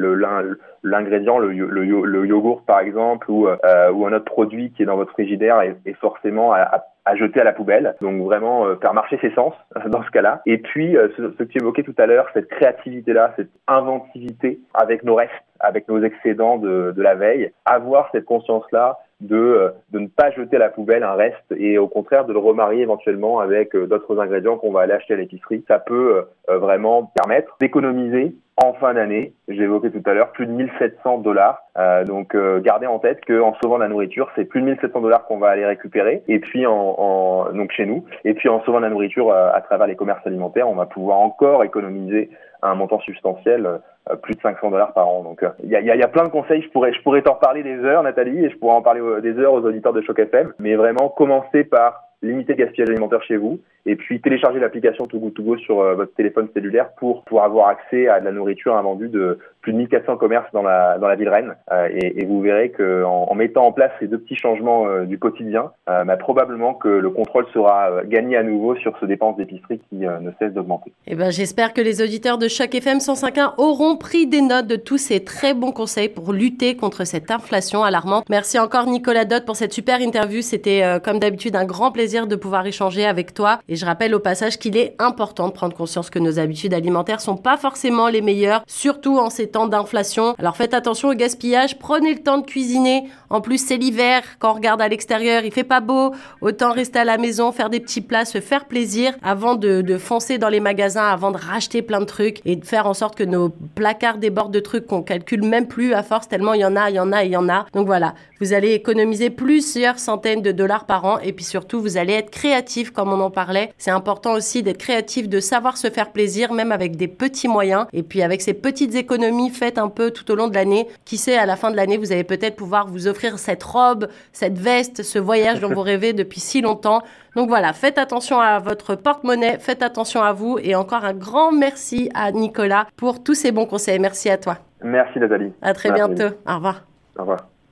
l'ingrédient, 0.83 1.39
le, 1.39 1.53
le, 1.53 2.05
le, 2.05 2.27
yogourt 2.27 2.63
par 2.67 2.81
exemple 2.81 3.31
ou, 3.31 3.49
euh, 3.49 3.91
ou 3.93 4.07
un 4.07 4.13
autre 4.13 4.27
produit 4.27 4.73
qui 4.73 4.83
est 4.83 4.87
dans 4.87 4.97
votre 4.97 5.13
frigidaire 5.13 5.63
est, 5.63 5.77
est 5.87 5.95
forcément 5.95 6.53
à, 6.53 6.61
à 6.61 6.85
à 7.05 7.17
jeter 7.17 7.41
à 7.41 7.45
la 7.45 7.53
poubelle. 7.53 7.95
Donc 8.01 8.23
vraiment 8.23 8.67
euh, 8.67 8.77
faire 8.77 8.95
marcher 8.95 9.19
ses 9.21 9.31
sens 9.35 9.55
dans 9.87 10.03
ce 10.03 10.11
cas-là. 10.11 10.43
Et 10.47 10.59
puis 10.59 10.97
euh, 10.97 11.09
ce, 11.17 11.23
que 11.23 11.45
tu 11.45 11.59
évoquais 11.59 11.83
tout 11.83 11.95
à 11.99 12.07
l'heure, 12.07 12.27
cette 12.35 12.49
créativité-là, 12.49 13.33
cette 13.37 13.51
inventivité 13.67 14.61
avec 14.73 15.05
nos 15.05 15.15
restes, 15.15 15.33
avec 15.61 15.89
nos 15.89 16.03
excédents 16.03 16.59
de, 16.59 16.93
de 16.97 17.03
la 17.03 17.15
veille, 17.15 17.53
avoir 17.65 18.09
cette 18.13 18.25
conscience-là 18.25 18.99
de, 19.27 19.37
euh, 19.37 19.71
de 19.91 19.99
ne 19.99 20.07
pas 20.07 20.31
jeter 20.31 20.57
à 20.57 20.61
la 20.61 20.69
poubelle 20.69 21.03
un 21.03 21.15
reste 21.15 21.55
et 21.57 21.79
au 21.79 21.89
contraire 21.89 22.25
de 22.25 22.33
le 22.33 22.39
remarier 22.39 22.83
éventuellement 22.83 23.41
avec 23.41 23.77
d'autres 23.77 24.19
ingrédients 24.19 24.57
qu'on 24.57 24.73
va 24.73 24.83
aller 24.83 24.93
acheter 24.93 25.15
à 25.15 25.17
l'épicerie. 25.17 25.65
Ça 25.69 25.79
peut 25.79 26.25
vraiment 26.49 27.05
permettre 27.15 27.57
d'économiser 27.61 28.35
en 28.57 28.73
fin 28.75 28.95
d'année, 28.95 29.33
j'ai 29.49 29.63
évoqué 29.65 29.91
tout 29.91 30.03
à 30.09 30.15
l'heure, 30.15 30.31
plus 30.31 30.47
de 30.47 30.53
1700 30.53 31.19
dollars. 31.19 31.63
Euh, 31.77 32.05
donc 32.05 32.37
euh, 32.37 32.61
gardez 32.61 32.87
en 32.87 33.01
tête 33.01 33.25
qu'en 33.27 33.55
sauvant 33.61 33.79
la 33.79 33.89
nourriture, 33.89 34.31
c'est 34.37 34.45
plus 34.45 34.61
de 34.61 34.67
1700 34.67 35.01
dollars 35.01 35.25
qu'on 35.25 35.39
va 35.39 35.49
aller 35.49 35.67
récupérer. 35.67 36.23
Et 36.29 36.39
puis 36.39 36.65
en, 36.65 36.73
en, 36.73 37.53
donc 37.53 37.73
chez 37.73 37.85
nous, 37.85 38.05
et 38.25 38.35
puis 38.35 38.49
en 38.49 38.63
sauvant 38.65 38.79
la 38.79 38.91
nourriture 38.91 39.31
euh, 39.31 39.51
à 39.53 39.61
travers 39.61 39.89
les 39.89 39.97
commerces 39.97 40.25
alimentaires, 40.25 40.69
on 40.69 40.77
va 40.77 40.87
pouvoir 40.87 41.19
encore 41.19 41.65
économiser 41.65 42.31
un 42.63 42.77
montant 42.77 43.01
substantiel, 43.01 43.67
euh, 43.67 44.17
plus 44.17 44.35
de 44.35 44.41
500 44.41 44.71
dollars 44.71 44.93
par 44.93 45.09
an. 45.09 45.25
Donc 45.25 45.45
il 45.65 45.71
y 45.71 45.75
a, 45.77 45.81
y, 45.81 45.87
y, 45.87 46.03
a, 46.03 46.09
plein 46.09 46.25
de 46.25 46.29
conseils. 46.29 46.63
Je 46.63 46.69
pourrais 46.69 46.93
je 46.93 47.03
pourrais 47.03 47.23
t'en 47.23 47.35
parler 47.35 47.65
des 47.65 47.79
heures, 47.79 48.05
Nathalie, 48.05 48.45
et 48.45 48.51
je 48.51 48.57
pourrais 48.57 48.75
en 48.75 48.83
parler 48.83 49.01
des 49.21 49.37
heures 49.39 49.53
aux 49.53 49.65
auditeurs 49.65 49.93
de 49.93 50.01
Choc 50.03 50.21
FM. 50.21 50.53
Mais 50.61 50.77
vraiment 50.77 51.09
commencer 51.09 51.65
par 51.65 52.04
limiter 52.25 52.55
le 52.55 52.65
gaspillage 52.65 52.91
alimentaire 52.91 53.23
chez 53.23 53.37
vous, 53.37 53.61
et 53.87 53.97
puis 53.97 54.21
télécharger 54.21 54.59
l'application 54.59 55.07
Too 55.07 55.19
Good 55.19 55.35
To 55.35 55.43
Go 55.43 55.57
sur 55.59 55.81
euh, 55.81 55.95
votre 55.95 56.15
téléphone 56.15 56.49
cellulaire 56.55 56.91
pour 56.95 57.25
pouvoir 57.25 57.47
avoir 57.47 57.69
accès 57.69 58.09
à 58.09 58.21
de 58.21 58.25
la 58.25 58.33
nourriture 58.33 58.77
invendue 58.77 59.09
de 59.09 59.39
plus 59.65 59.73
de 59.73 59.79
1400 59.79 60.19
commerces 60.19 60.47
dans 60.53 60.63
la 60.63 60.99
dans 60.99 61.09
la 61.09 61.17
ville 61.17 61.31
Rennes. 61.31 61.55
Euh, 61.73 61.89
et, 61.91 62.25
vous 62.27 62.41
verrez 62.41 62.71
que 62.71 63.03
en, 63.03 63.35
mettant 63.35 63.65
en 63.65 63.73
place 63.73 63.91
ces 63.99 64.07
deux 64.07 64.19
petits 64.19 64.37
changements 64.37 64.87
euh, 64.87 65.05
du 65.05 65.19
quotidien, 65.19 65.73
bah, 65.87 66.17
probablement 66.17 66.75
que 66.75 66.89
le 66.89 67.11
contrôle 67.11 67.47
sera 67.53 68.05
gagné 68.05 68.37
à 68.37 68.43
nouveau 68.43 68.77
sur 68.77 68.97
ce 69.01 69.07
dépense 69.07 69.37
d'épicerie 69.37 69.81
qui 69.89 69.97
ne 69.97 70.31
cesse 70.39 70.53
d'augmenter. 70.53 70.93
Eh 71.07 71.15
ben, 71.15 71.31
j'espère 71.31 71.73
que 71.73 71.81
les 71.81 72.03
auditeurs 72.03 72.37
de 72.37 72.49
chaque 72.49 72.75
FM 72.75 72.99
105.1 72.99 73.55
auront 73.59 73.97
pris 73.97 74.27
des 74.27 74.43
notes 74.43 74.67
de 74.67 74.77
tous 74.77 74.99
ces 74.99 75.25
très 75.25 75.55
bons 75.55 75.73
conseils 75.73 76.09
pour 76.09 76.33
lutter 76.33 76.77
contre 76.77 77.05
cette 77.05 77.31
inflation 77.31 77.85
alarmante. 77.85 78.29
Merci 78.29 78.59
encore 78.59 78.87
Nicolas 78.87 79.25
Dott 79.25 79.47
pour 79.47 79.57
cette 79.57 79.73
super 79.73 80.01
interview. 80.01 80.43
C'était 80.43 80.83
comme 81.03 81.19
d'habitude 81.19 81.57
un 81.57 81.65
grand 81.65 81.91
plaisir 81.91 82.27
de 82.27 82.37
pouvoir 82.37 82.67
échanger 82.67 83.07
avec 83.07 83.33
toi. 83.33 83.61
Et 83.69 83.77
je 83.77 83.87
rappelle 83.87 84.15
au 84.15 84.21
passage 84.21 84.59
qu'il 84.59 84.77
est 84.77 84.95
important 84.99 85.49
de 85.49 85.53
prendre 85.53 85.75
conscience 85.75 86.11
que 86.11 86.19
nos 86.19 86.39
habitudes 86.39 86.75
alimentaires 86.75 87.21
sont 87.21 87.37
pas 87.37 87.57
forcément 87.57 88.09
les 88.09 88.21
meilleures, 88.21 88.63
surtout 88.67 89.19
en 89.19 89.31
ces 89.31 89.54
temps 89.55 89.69
d'inflation. 89.69 90.35
Alors 90.39 90.57
faites 90.57 90.75
attention 90.75 91.11
au 91.11 91.15
gaspillage, 91.15 91.79
prenez 91.79 92.13
le 92.13 92.21
temps 92.21 92.39
de 92.39 92.47
cuisiner. 92.47 93.05
En 93.31 93.41
plus, 93.41 93.65
c'est 93.65 93.77
l'hiver, 93.77 94.23
quand 94.41 94.51
on 94.51 94.55
regarde 94.55 94.83
à 94.83 94.89
l'extérieur, 94.89 95.45
il 95.45 95.53
fait 95.53 95.65
pas 95.65 95.81
beau. 95.81 96.13
Autant 96.41 96.73
rester 96.73 96.99
à 96.99 97.05
la 97.05 97.19
maison, 97.19 97.53
faire 97.53 97.71
des 97.71 97.79
petits 97.79 98.01
plats, 98.01 98.25
se 98.25 98.41
faire 98.41 98.65
plaisir 98.65 99.15
avant 99.23 99.55
de, 99.55 99.97
foncer 99.99 100.39
dans 100.39 100.49
les 100.49 100.59
magasins, 100.59 101.07
avant 101.07 101.31
de 101.31 101.39
racheter 101.39 101.83
plein 101.83 102.01
de 102.01 102.05
trucs 102.05 102.41
et 102.45 102.57
de 102.57 102.65
faire 102.65 102.87
en 102.87 102.95
sorte 102.95 103.15
que 103.15 103.23
nos 103.23 103.49
placards 103.77 104.19
débordent 104.19 104.53
de 104.53 104.61
trucs 104.61 104.89
qu'on 104.89 105.03
calcule 105.03 105.43
même 105.43 105.69
plus 105.69 105.95
à 105.95 106.03
force 106.03 106.27
tellement 106.27 106.55
il 106.55 106.61
y 106.61 106.65
en 106.65 106.75
a, 106.75 106.91
il 106.91 106.97
y 106.97 107.01
en 107.01 107.13
a, 107.13 107.23
il 107.23 107.31
y 107.31 107.37
en 107.37 107.49
a. 107.49 107.67
Donc 107.73 107.87
voilà, 107.87 108.15
vous 108.41 108.53
allez 108.53 108.73
économiser 108.73 109.31
plusieurs 109.31 110.01
centaines 110.01 110.43
de 110.43 110.51
dollars 110.51 110.85
par 110.85 111.05
an 111.05 111.19
et 111.21 111.33
puis 111.33 111.45
surtout 111.45 111.81
vous 111.81 111.97
allez 111.97 112.15
être 112.15 112.31
créatif 112.31 112.91
comme 112.91 113.13
on 113.13 113.21
en 113.21 113.31
parlait. 113.31 113.73
C'est 113.79 113.93
important 113.93 114.33
aussi 114.33 114.65
d'être 114.65 114.79
créatif, 114.79 115.29
de 115.29 115.39
savoir 115.39 115.77
se 115.77 115.91
faire 115.91 116.11
plaisir, 116.11 116.53
même 116.53 116.73
avec 116.73 116.97
des 116.97 117.09
petits 117.09 117.49
moyens. 117.49 117.87
Et 117.93 118.03
puis 118.03 118.23
avec 118.23 118.43
ces 118.43 118.55
petites 118.55 118.95
économies 118.97 119.44
faites 119.51 119.79
un 119.79 119.89
peu 119.89 120.11
tout 120.11 120.31
au 120.31 120.35
long 120.35 120.49
de 120.49 120.55
l'année, 120.55 120.89
qui 121.05 121.17
sait, 121.17 121.37
à 121.37 121.47
la 121.47 121.57
fin 121.57 121.71
de 121.71 121.77
l'année, 121.77 121.97
vous 121.97 122.13
allez 122.13 122.25
peut-être 122.25 122.57
pouvoir 122.57 122.87
vous 122.87 123.09
offrir 123.09 123.39
cette 123.39 123.63
robe, 123.63 124.09
cette 124.33 124.59
veste, 124.59 125.03
ce 125.03 125.19
voyage 125.19 125.61
dont 125.61 125.73
vous 125.73 125.83
rêvez 125.83 126.13
depuis 126.13 126.41
si 126.41 126.61
longtemps. 126.61 127.03
Donc 127.37 127.49
voilà, 127.49 127.73
faites 127.73 127.99
attention 127.99 128.41
à 128.41 128.59
votre 128.59 128.95
porte-monnaie, 128.95 129.59
faites 129.59 129.83
attention 129.83 130.23
à 130.23 130.33
vous 130.33 130.59
et 130.63 130.75
encore 130.75 131.05
un 131.05 131.15
grand 131.15 131.53
merci 131.53 132.11
à 132.15 132.31
Nicolas 132.33 132.87
pour 132.97 133.23
tous 133.23 133.35
ces 133.35 133.53
bons 133.53 133.67
conseils. 133.67 133.99
Merci 133.99 134.31
à 134.31 134.39
toi. 134.39 134.59
Merci 134.83 135.19
Nathalie. 135.19 135.53
À 135.63 135.73
très 135.75 135.91
bientôt. 135.91 136.35
Au 136.47 136.55
revoir. 136.55 136.83
Au 137.17 137.23
revoir. 137.23 137.54